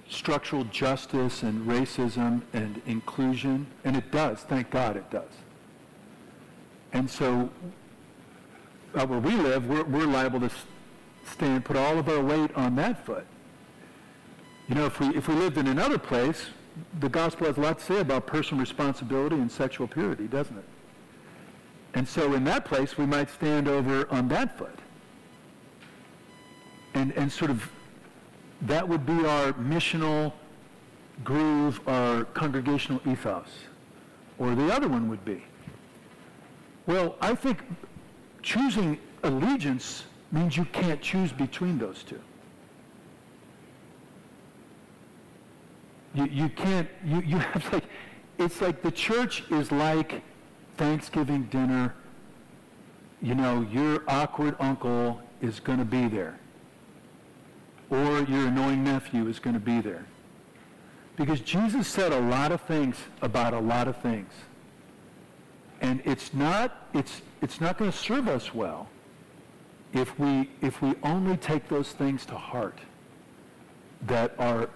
structural 0.10 0.64
justice 0.66 1.44
and 1.44 1.68
racism 1.68 2.42
and 2.54 2.82
inclusion, 2.86 3.68
and 3.84 3.96
it 3.96 4.12
does. 4.12 4.40
Thank 4.40 4.70
God 4.70 4.96
it 4.96 5.10
does. 5.12 5.32
And 6.94 7.10
so, 7.10 7.50
uh, 8.96 9.06
where 9.06 9.20
we 9.20 9.36
live, 9.36 9.68
we're, 9.68 9.84
we're 9.84 10.06
liable 10.06 10.40
to 10.40 10.50
stand, 11.26 11.66
put 11.66 11.76
all 11.76 11.98
of 11.98 12.08
our 12.10 12.22
weight 12.22 12.52
on 12.56 12.76
that 12.76 13.06
foot. 13.06 13.26
You 14.68 14.76
know, 14.76 14.86
if 14.86 15.00
we 15.00 15.08
if 15.16 15.28
we 15.28 15.36
lived 15.36 15.58
in 15.58 15.68
another 15.68 15.98
place, 15.98 16.48
the 17.00 17.10
gospel 17.10 17.48
has 17.48 17.58
a 17.58 17.62
lot 17.62 17.80
to 17.80 17.86
say 17.86 18.00
about 18.00 18.28
personal 18.28 18.60
responsibility 18.60 19.36
and 19.36 19.52
sexual 19.52 19.88
purity, 19.88 20.28
doesn't 20.28 20.58
it? 20.58 20.66
And 21.94 22.08
so, 22.08 22.34
in 22.34 22.44
that 22.44 22.66
place, 22.66 22.98
we 22.98 23.06
might 23.06 23.30
stand 23.30 23.68
over 23.68 24.12
on 24.12 24.28
that 24.28 24.58
foot, 24.58 24.78
and 26.94 27.14
and 27.14 27.32
sort 27.32 27.50
of 27.50 27.70
that 28.62 28.88
would 28.88 29.06
be 29.06 29.26
our 29.26 29.54
missional 29.54 30.34
groove, 31.24 31.80
our 31.88 32.26
congregational 32.26 33.02
ethos. 33.08 33.48
Or 34.38 34.54
the 34.54 34.72
other 34.72 34.88
one 34.88 35.10
would 35.10 35.26
be. 35.26 35.44
Well, 36.86 37.16
I 37.22 37.34
think 37.36 37.60
choosing 38.42 39.00
allegiance 39.24 40.04
means 40.32 40.58
you 40.58 40.66
can't 40.66 41.02
choose 41.02 41.32
between 41.32 41.78
those 41.78 42.04
two. 42.04 42.20
You, 46.14 46.26
you 46.26 46.50
can't, 46.50 46.90
you, 47.06 47.22
you 47.22 47.38
have 47.38 47.72
like, 47.72 47.84
it's 48.38 48.62
like 48.62 48.82
the 48.82 48.92
church 48.92 49.44
is 49.52 49.72
like 49.72 50.22
Thanksgiving 50.78 51.44
dinner. 51.44 51.94
You 53.22 53.36
know, 53.36 53.68
your 53.72 54.04
awkward 54.08 54.56
uncle 54.60 55.22
is 55.42 55.60
going 55.60 55.80
to 55.80 55.86
be 55.86 56.08
there 56.08 56.40
or 57.90 58.22
your 58.24 58.48
annoying 58.48 58.84
nephew 58.84 59.28
is 59.28 59.40
going 59.40 59.54
to 59.54 59.60
be 59.60 59.80
there. 59.82 60.06
Because 61.16 61.40
Jesus 61.40 61.88
said 61.88 62.12
a 62.12 62.20
lot 62.20 62.52
of 62.52 62.62
things 62.62 62.98
about 63.22 63.54
a 63.54 63.60
lot 63.60 63.88
of 63.88 63.98
things. 63.98 64.32
And 65.82 66.02
it's 66.06 66.34
not, 66.34 66.88
it's, 66.94 67.22
it's 67.42 67.62
not 67.62 67.78
going 67.78 67.92
to 67.92 67.98
serve 67.98 68.28
us 68.28 68.54
well 68.54 68.90
if 69.94 70.18
we, 70.20 70.50
if 70.62 70.82
we 70.82 70.96
only 71.04 71.38
take 71.38 71.68
those 71.68 71.92
things 71.92 72.26
to 72.26 72.36
heart 72.36 72.80
that 74.04 74.34
are 74.38 74.70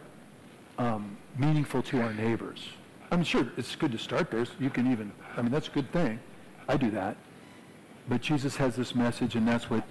um, 0.77 1.17
meaningful 1.37 1.81
to 1.83 2.01
our 2.01 2.13
neighbors. 2.13 2.69
I'm 3.11 3.23
sure, 3.23 3.51
it's 3.57 3.75
good 3.75 3.91
to 3.91 3.97
start 3.97 4.31
there. 4.31 4.45
You 4.59 4.69
can 4.69 4.91
even, 4.91 5.11
I 5.35 5.41
mean, 5.41 5.51
that's 5.51 5.67
a 5.67 5.71
good 5.71 5.91
thing. 5.91 6.19
I 6.67 6.77
do 6.77 6.89
that. 6.91 7.17
But 8.07 8.21
Jesus 8.21 8.55
has 8.55 8.75
this 8.75 8.95
message, 8.95 9.35
and 9.35 9.47
that's 9.47 9.69
what, 9.69 9.83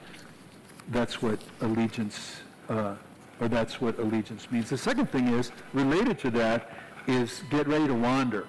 that's 0.88 1.22
what 1.22 1.38
allegiance 1.61 2.40
uh, 2.68 2.94
or 3.40 3.48
that's 3.48 3.80
what 3.80 3.98
allegiance 3.98 4.50
means. 4.50 4.70
The 4.70 4.78
second 4.78 5.11
thing 5.11 5.28
is, 5.28 5.50
related 5.72 6.18
to 6.20 6.30
that, 6.33 6.70
is 7.06 7.42
get 7.50 7.66
ready 7.66 7.87
to 7.87 7.94
wander. 7.94 8.46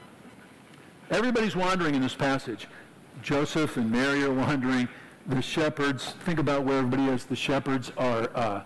Everybody's 1.10 1.56
wandering 1.56 1.96
in 1.96 2.02
this 2.02 2.14
passage. 2.14 2.68
Joseph 3.22 3.78
and 3.78 3.92
Mary 3.92 4.24
are 4.24 4.34
wandering. 4.34 4.88
The 5.28 5.42
shepherds, 5.42 6.16
think 6.26 6.40
about 6.40 6.64
where 6.64 6.80
everybody 6.80 7.06
is. 7.06 7.26
The 7.26 7.36
shepherds 7.36 7.92
are 7.98 8.30
uh, 8.34 8.64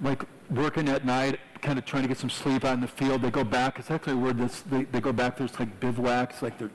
like 0.00 0.22
working 0.50 0.88
at 0.88 1.04
night, 1.04 1.40
kind 1.62 1.78
of 1.78 1.84
trying 1.84 2.02
to 2.02 2.08
get 2.08 2.18
some 2.18 2.30
sleep 2.30 2.64
out 2.64 2.74
in 2.74 2.80
the 2.80 2.86
field. 2.86 3.22
They 3.22 3.30
go 3.30 3.42
back. 3.42 3.78
It's 3.78 3.90
actually 3.90 4.12
a 4.14 4.18
word 4.18 4.38
that's, 4.38 4.60
they, 4.62 4.84
they 4.84 5.00
go 5.00 5.12
back. 5.12 5.36
There's 5.36 5.58
like 5.58 5.80
bivouacs. 5.80 6.42
Like 6.42 6.58
they're, 6.58 6.70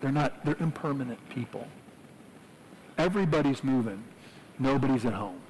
they're 0.00 0.12
not, 0.12 0.44
they're 0.44 0.56
impermanent 0.60 1.18
people. 1.28 1.66
Everybody's 2.96 3.62
moving. 3.62 4.02
Nobody's 4.58 5.04
at 5.04 5.12
home. 5.12 5.40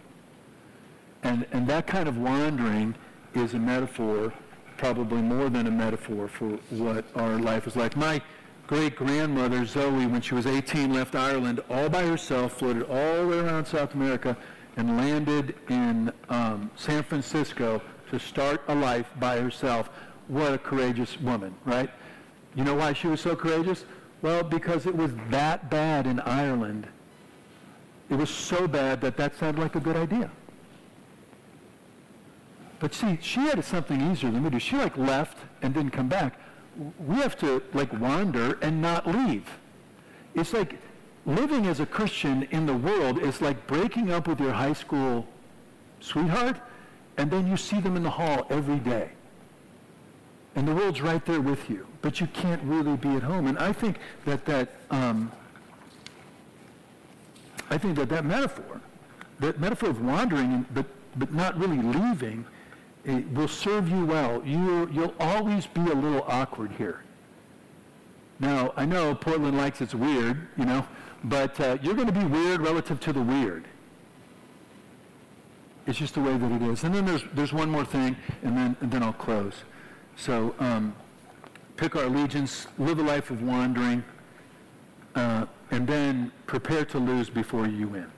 And, 1.22 1.46
and 1.52 1.66
that 1.68 1.86
kind 1.86 2.08
of 2.08 2.18
wandering 2.18 2.94
is 3.34 3.54
a 3.54 3.58
metaphor, 3.58 4.32
probably 4.76 5.22
more 5.22 5.48
than 5.48 5.66
a 5.66 5.70
metaphor 5.70 6.28
for 6.28 6.50
what 6.70 7.04
our 7.14 7.38
life 7.38 7.66
is 7.66 7.76
like. 7.76 7.96
My 7.96 8.20
great-grandmother, 8.66 9.64
Zoe, 9.66 10.06
when 10.06 10.20
she 10.20 10.34
was 10.34 10.46
18, 10.46 10.92
left 10.92 11.14
Ireland 11.14 11.60
all 11.68 11.88
by 11.88 12.04
herself, 12.04 12.58
floated 12.58 12.84
all 12.84 13.22
the 13.22 13.26
way 13.28 13.38
around 13.38 13.66
South 13.66 13.94
America, 13.94 14.36
and 14.76 14.96
landed 14.96 15.54
in 15.68 16.12
um, 16.28 16.70
San 16.76 17.02
Francisco 17.02 17.80
to 18.10 18.18
start 18.18 18.62
a 18.68 18.74
life 18.74 19.06
by 19.20 19.38
herself. 19.38 19.90
What 20.28 20.52
a 20.52 20.58
courageous 20.58 21.20
woman, 21.20 21.54
right? 21.64 21.90
You 22.54 22.64
know 22.64 22.74
why 22.74 22.92
she 22.92 23.08
was 23.08 23.20
so 23.20 23.36
courageous? 23.36 23.84
Well, 24.22 24.42
because 24.42 24.86
it 24.86 24.96
was 24.96 25.10
that 25.28 25.70
bad 25.70 26.06
in 26.06 26.20
Ireland. 26.20 26.86
It 28.08 28.14
was 28.14 28.30
so 28.30 28.66
bad 28.66 29.00
that 29.02 29.16
that 29.16 29.36
sounded 29.36 29.60
like 29.60 29.74
a 29.74 29.80
good 29.80 29.96
idea. 29.96 30.30
But 32.78 32.94
see, 32.94 33.18
she 33.20 33.40
had 33.40 33.62
something 33.64 34.00
easier 34.10 34.30
than 34.30 34.42
we 34.42 34.50
do. 34.50 34.58
She 34.58 34.76
like 34.76 34.96
left 34.96 35.38
and 35.62 35.72
didn't 35.72 35.92
come 35.92 36.08
back. 36.08 36.38
We 36.98 37.16
have 37.16 37.38
to 37.38 37.62
like 37.72 37.92
wander 37.92 38.58
and 38.62 38.82
not 38.82 39.06
leave. 39.06 39.48
It's 40.34 40.52
like 40.52 40.78
living 41.26 41.66
as 41.66 41.80
a 41.80 41.86
Christian 41.86 42.44
in 42.50 42.66
the 42.66 42.74
world 42.74 43.18
is 43.18 43.40
like 43.40 43.66
breaking 43.66 44.10
up 44.10 44.28
with 44.28 44.40
your 44.40 44.52
high 44.52 44.72
school 44.72 45.26
sweetheart 46.00 46.60
and 47.16 47.30
then 47.30 47.46
you 47.46 47.56
see 47.56 47.80
them 47.80 47.96
in 47.96 48.02
the 48.02 48.10
hall 48.10 48.46
every 48.50 48.78
day. 48.78 49.10
And 50.56 50.68
the 50.68 50.74
world's 50.74 51.00
right 51.00 51.24
there 51.24 51.40
with 51.40 51.68
you, 51.70 51.86
but 52.02 52.20
you 52.20 52.26
can't 52.28 52.62
really 52.62 52.96
be 52.96 53.10
at 53.10 53.22
home. 53.22 53.46
And 53.46 53.58
I 53.58 53.72
think 53.72 53.98
that 54.24 54.44
that 54.44 54.68
um, 54.90 55.32
I 57.70 57.78
think 57.78 57.96
that 57.96 58.08
that 58.10 58.24
metaphor 58.24 58.80
that 59.40 59.60
metaphor 59.60 59.90
of 59.90 60.00
wandering, 60.00 60.66
but, 60.72 60.86
but 61.16 61.32
not 61.32 61.58
really 61.58 61.80
leaving, 61.80 62.44
it 63.04 63.30
will 63.32 63.48
serve 63.48 63.88
you 63.88 64.04
well. 64.06 64.42
You, 64.44 64.88
you'll 64.92 65.14
always 65.20 65.66
be 65.66 65.80
a 65.82 65.94
little 65.94 66.24
awkward 66.26 66.72
here. 66.72 67.02
Now, 68.40 68.72
I 68.76 68.84
know 68.84 69.14
Portland 69.14 69.56
likes 69.56 69.80
its 69.80 69.94
weird, 69.94 70.48
you 70.56 70.64
know, 70.64 70.86
but 71.24 71.58
uh, 71.60 71.78
you're 71.82 71.94
going 71.94 72.12
to 72.12 72.18
be 72.18 72.24
weird 72.24 72.60
relative 72.60 72.98
to 73.00 73.12
the 73.12 73.22
weird. 73.22 73.66
It's 75.86 75.98
just 75.98 76.14
the 76.14 76.20
way 76.20 76.36
that 76.36 76.52
it 76.52 76.62
is. 76.62 76.84
And 76.84 76.94
then 76.94 77.04
there's, 77.04 77.22
there's 77.34 77.52
one 77.52 77.70
more 77.70 77.84
thing, 77.84 78.16
and 78.42 78.56
then, 78.56 78.76
and 78.80 78.90
then 78.90 79.02
I'll 79.02 79.12
close. 79.12 79.54
So 80.16 80.54
um, 80.58 80.94
pick 81.76 81.94
our 81.96 82.04
allegiance, 82.04 82.66
live 82.78 82.98
a 82.98 83.02
life 83.02 83.30
of 83.30 83.42
wandering, 83.42 84.02
uh, 85.14 85.46
and 85.70 85.86
then 85.86 86.32
prepare 86.46 86.84
to 86.86 86.98
lose 86.98 87.28
before 87.28 87.66
you 87.66 87.88
win. 87.88 88.10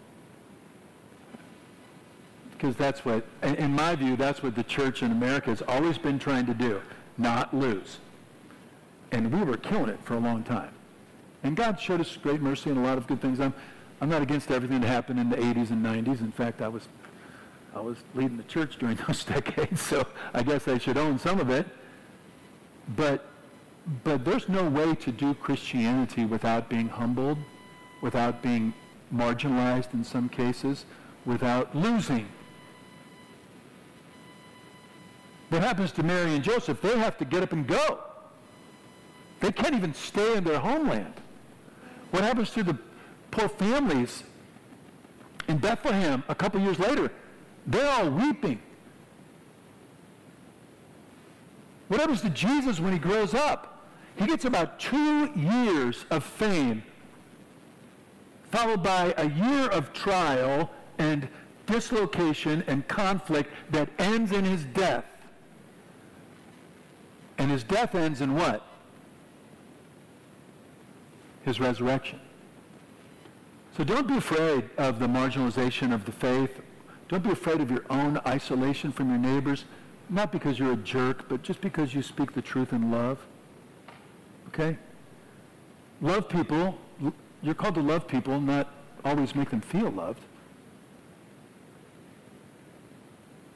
Because 2.57 2.75
that's 2.75 3.05
what, 3.05 3.25
in 3.43 3.73
my 3.73 3.95
view, 3.97 4.17
that's 4.17 4.43
what 4.43 4.55
the 4.55 4.63
church 4.63 5.03
in 5.03 5.13
America 5.13 5.51
has 5.51 5.63
always 5.69 5.99
been 5.99 6.19
trying 6.19 6.47
to 6.47 6.55
do, 6.55 6.81
not 7.19 7.55
lose. 7.55 7.99
And 9.13 9.31
we 9.31 9.43
were 9.45 9.59
killing 9.59 9.91
it 9.91 10.01
for 10.05 10.15
a 10.15 10.19
long 10.19 10.43
time. 10.43 10.71
And 11.43 11.55
God 11.55 11.79
showed 11.79 12.01
us 12.01 12.17
great 12.17 12.41
mercy 12.41 12.71
and 12.71 12.79
a 12.79 12.83
lot 12.83 12.97
of 12.97 13.07
good 13.07 13.21
things. 13.21 13.41
I'm, 13.41 13.53
I'm 14.01 14.09
not 14.09 14.23
against 14.23 14.51
everything 14.51 14.81
that 14.81 14.87
happened 14.87 15.21
in 15.21 15.29
the 15.29 15.37
80s 15.37 15.71
and 15.71 15.85
90s. 15.85 16.21
In 16.21 16.33
fact, 16.33 16.63
I 16.63 16.69
was, 16.69 16.89
I 17.75 17.81
was 17.81 17.99
leading 18.15 18.39
the 18.39 18.43
church 18.45 18.79
during 18.79 18.97
those 19.07 19.23
decades, 19.23 19.83
so 19.83 20.07
I 20.33 20.43
guess 20.43 20.67
I 20.67 20.79
should 20.79 20.97
own 20.97 21.19
some 21.19 21.39
of 21.39 21.51
it. 21.51 21.67
But, 22.97 23.27
but 24.03 24.25
there's 24.25 24.49
no 24.49 24.67
way 24.67 24.95
to 24.95 25.13
do 25.13 25.35
Christianity 25.35 26.25
without 26.25 26.71
being 26.71 26.89
humbled, 26.89 27.39
without 28.01 28.43
being 28.43 28.73
marginalized 29.15 29.93
in 29.93 30.05
some 30.05 30.31
cases, 30.31 30.87
without 31.27 31.77
losing. 31.77 32.27
What 35.49 35.63
happens 35.63 35.93
to 35.93 36.03
Mary 36.03 36.35
and 36.35 36.43
Joseph? 36.43 36.81
They 36.81 36.99
have 36.99 37.17
to 37.19 37.25
get 37.25 37.43
up 37.43 37.53
and 37.53 37.67
go. 37.67 38.01
They 39.41 39.53
can't 39.53 39.75
even 39.75 39.95
stay 39.95 40.37
in 40.37 40.45
their 40.45 40.59
homeland. 40.59 41.15
What 42.11 42.25
happens 42.25 42.51
to 42.53 42.63
the 42.63 42.77
poor 43.31 43.49
families 43.49 44.25
in 45.49 45.59
Bethlehem 45.59 46.25
a 46.29 46.35
couple 46.35 46.61
years 46.61 46.79
later? 46.79 47.13
They're 47.67 47.89
all 47.89 48.11
weeping. 48.11 48.61
What 51.89 52.01
happens 52.01 52.23
to 52.23 52.31
Jesus 52.31 52.81
when 52.81 52.93
he 52.93 52.99
grows 52.99 53.35
up? 53.35 53.85
He 54.17 54.27
gets 54.27 54.45
about 54.45 54.81
two 54.81 55.31
years 55.37 56.07
of 56.11 56.25
fame, 56.25 56.83
followed 58.51 58.83
by 58.83 59.15
a 59.19 59.29
year 59.29 59.69
of 59.69 59.93
trial 59.93 60.71
and 60.99 61.29
dislocation 61.67 62.65
and 62.67 62.87
conflict 62.89 63.53
that 63.71 63.89
ends 63.99 64.33
in 64.33 64.45
his 64.45 64.65
death. 64.65 65.05
And 67.39 67.51
his 67.51 67.65
death 67.65 67.95
ends 67.95 68.21
in 68.21 68.35
what? 68.35 68.63
His 71.45 71.61
resurrection. 71.61 72.21
So 73.77 73.85
don't 73.85 74.09
be 74.09 74.17
afraid 74.17 74.71
of 74.79 74.99
the 74.99 75.07
marginalization 75.07 75.93
of 75.93 76.07
the 76.07 76.13
faith. 76.13 76.63
Don't 77.09 77.23
be 77.23 77.31
afraid 77.31 77.61
of 77.61 77.71
your 77.71 77.85
own 77.91 78.19
isolation 78.27 78.91
from 78.91 79.11
your 79.11 79.19
neighbors, 79.19 79.65
not 80.09 80.33
because 80.33 80.59
you're 80.59 80.73
a 80.73 80.77
jerk, 80.77 81.29
but 81.29 81.43
just 81.43 81.61
because 81.61 81.95
you 81.95 82.03
speak 82.03 82.33
the 82.33 82.43
truth 82.43 82.73
in 82.73 82.91
love. 82.91 83.19
Okay? 84.49 84.79
Love 86.01 86.29
people. 86.29 86.79
You're 87.43 87.55
called 87.55 87.75
to 87.75 87.83
love 87.83 88.09
people, 88.09 88.41
not 88.41 88.71
always 89.05 89.35
make 89.35 89.51
them 89.51 89.61
feel 89.61 89.91
loved. 89.91 90.23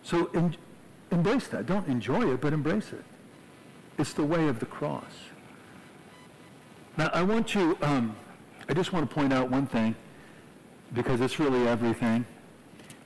So 0.03 0.31
en- 0.35 0.57
embrace 1.11 1.49
that. 1.49 1.67
Don't 1.67 1.89
enjoy 1.89 2.33
it, 2.33 2.41
but 2.41 2.53
embrace 2.53 2.93
it. 2.93 3.05
It's 4.01 4.15
the 4.15 4.25
way 4.25 4.49
of 4.49 4.61
the 4.61 4.67
cross. 4.67 5.13
Now, 6.97 7.11
I 7.13 7.23
want 7.23 7.47
to, 7.49 7.77
um, 7.83 8.17
I 8.67 8.73
just 8.73 8.95
want 8.95 9.07
to 9.07 9.15
point 9.15 9.31
out 9.31 9.51
one 9.51 9.67
thing, 9.67 9.95
because 10.95 11.21
it's 11.21 11.39
really 11.39 11.69
everything. 11.69 12.25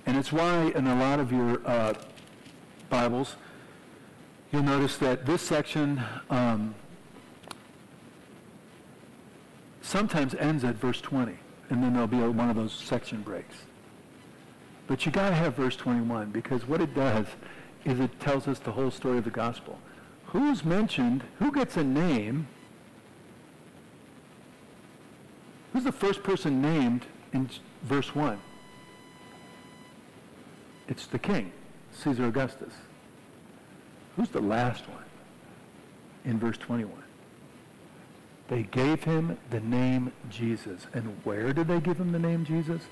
And 0.06 0.16
it's 0.16 0.32
why 0.32 0.66
in 0.66 0.86
a 0.86 0.94
lot 0.94 1.18
of 1.18 1.32
your 1.32 1.60
uh, 1.66 1.94
Bibles, 2.90 3.34
you'll 4.52 4.62
notice 4.62 4.96
that 4.98 5.26
this 5.26 5.42
section 5.42 6.00
um, 6.30 6.76
sometimes 9.82 10.36
ends 10.36 10.62
at 10.62 10.76
verse 10.76 11.00
20, 11.00 11.36
and 11.70 11.82
then 11.82 11.92
there'll 11.92 12.06
be 12.06 12.20
a, 12.20 12.30
one 12.30 12.50
of 12.50 12.54
those 12.54 12.72
section 12.72 13.20
breaks. 13.22 13.56
But 14.86 15.04
you 15.04 15.10
got 15.10 15.30
to 15.30 15.34
have 15.34 15.56
verse 15.56 15.74
21, 15.74 16.30
because 16.30 16.68
what 16.68 16.80
it 16.80 16.94
does 16.94 17.26
is 17.84 17.98
it 17.98 18.20
tells 18.20 18.46
us 18.46 18.60
the 18.60 18.70
whole 18.70 18.92
story 18.92 19.18
of 19.18 19.24
the 19.24 19.30
gospel 19.30 19.80
who's 20.34 20.64
mentioned, 20.64 21.22
who 21.38 21.52
gets 21.52 21.76
a 21.76 21.84
name, 21.84 22.48
who's 25.72 25.84
the 25.84 25.92
first 25.92 26.24
person 26.24 26.60
named 26.60 27.06
in 27.32 27.48
verse 27.84 28.14
1? 28.16 28.36
It's 30.88 31.06
the 31.06 31.20
king, 31.20 31.52
Caesar 31.92 32.26
Augustus. 32.26 32.74
Who's 34.16 34.28
the 34.28 34.40
last 34.40 34.88
one 34.88 35.04
in 36.24 36.40
verse 36.40 36.58
21? 36.58 36.92
They 38.48 38.64
gave 38.64 39.04
him 39.04 39.38
the 39.50 39.60
name 39.60 40.12
Jesus. 40.30 40.88
And 40.94 41.16
where 41.22 41.52
did 41.52 41.68
they 41.68 41.78
give 41.78 41.98
him 41.98 42.10
the 42.10 42.18
name 42.18 42.44
Jesus? 42.44 42.82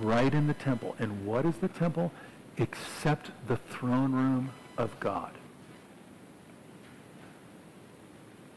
Right 0.00 0.32
in 0.32 0.46
the 0.46 0.54
temple. 0.54 0.94
And 1.00 1.26
what 1.26 1.44
is 1.44 1.56
the 1.56 1.68
temple? 1.68 2.12
Except 2.58 3.32
the 3.48 3.56
throne 3.56 4.12
room 4.12 4.52
of 4.78 4.98
God. 5.00 5.32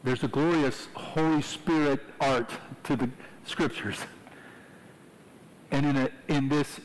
There's 0.04 0.22
a 0.22 0.28
glorious 0.28 0.86
Holy 0.92 1.40
Spirit 1.40 2.00
art 2.20 2.50
to 2.84 2.94
the 2.94 3.08
scriptures. 3.46 3.96
And 5.70 5.86
in, 5.86 5.96
a, 5.96 6.10
in 6.28 6.48
this 6.50 6.78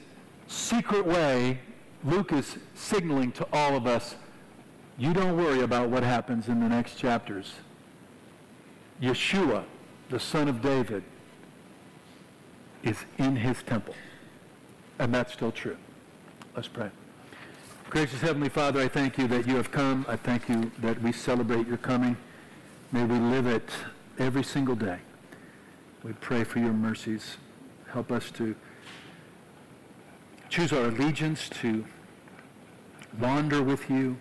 secret 0.48 1.06
way, 1.06 1.60
Luke 2.06 2.32
is 2.32 2.58
signaling 2.76 3.34
to 3.34 3.48
all 3.52 3.76
of 3.76 3.86
us, 3.86 4.16
you 4.98 5.14
don't 5.14 5.36
worry 5.36 5.62
about 5.62 5.90
what 5.90 6.02
happens 6.02 6.48
in 6.48 6.62
the 6.62 6.70
next 6.70 6.96
chapters. 6.96 7.54
Yeshua, 9.02 9.66
the 10.10 10.20
son 10.20 10.48
of 10.48 10.62
David, 10.62 11.04
is 12.84 12.98
in 13.18 13.36
his 13.36 13.62
temple. 13.64 13.96
And 14.98 15.14
that's 15.14 15.34
still 15.34 15.52
true. 15.52 15.78
Let's 16.56 16.70
pray. 16.70 16.90
Gracious 17.90 18.22
Heavenly 18.22 18.50
Father, 18.50 18.80
I 18.80 18.88
thank 18.88 19.18
you 19.18 19.28
that 19.28 19.46
you 19.46 19.56
have 19.56 19.72
come. 19.72 20.06
I 20.08 20.16
thank 20.16 20.48
you 20.48 20.72
that 20.80 21.02
we 21.02 21.12
celebrate 21.12 21.68
your 21.68 21.78
coming. 21.78 22.16
May 22.91 23.04
we 23.04 23.19
live 23.19 23.45
it 23.45 23.69
every 24.17 24.43
single 24.43 24.75
day. 24.75 24.99
We 26.04 26.13
pray 26.13 26.43
for 26.43 26.60
your 26.60 26.73
mercies. 26.73 27.38
Help 27.91 28.12
us 28.12 28.32
to 28.32 28.56
choose 30.49 30.73
our 30.73 30.86
allegiance, 30.86 31.49
to 31.49 31.86
wander 33.19 33.62
with 33.62 33.89
you, 33.89 34.17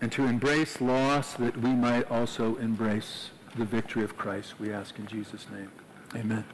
and 0.00 0.10
to 0.12 0.24
embrace 0.24 0.80
loss 0.80 1.34
that 1.34 1.56
we 1.56 1.70
might 1.70 2.10
also 2.10 2.56
embrace 2.56 3.30
the 3.56 3.64
victory 3.64 4.02
of 4.02 4.16
Christ. 4.16 4.58
We 4.58 4.72
ask 4.72 4.98
in 4.98 5.06
Jesus' 5.06 5.46
name. 5.50 5.70
Amen. 6.16 6.44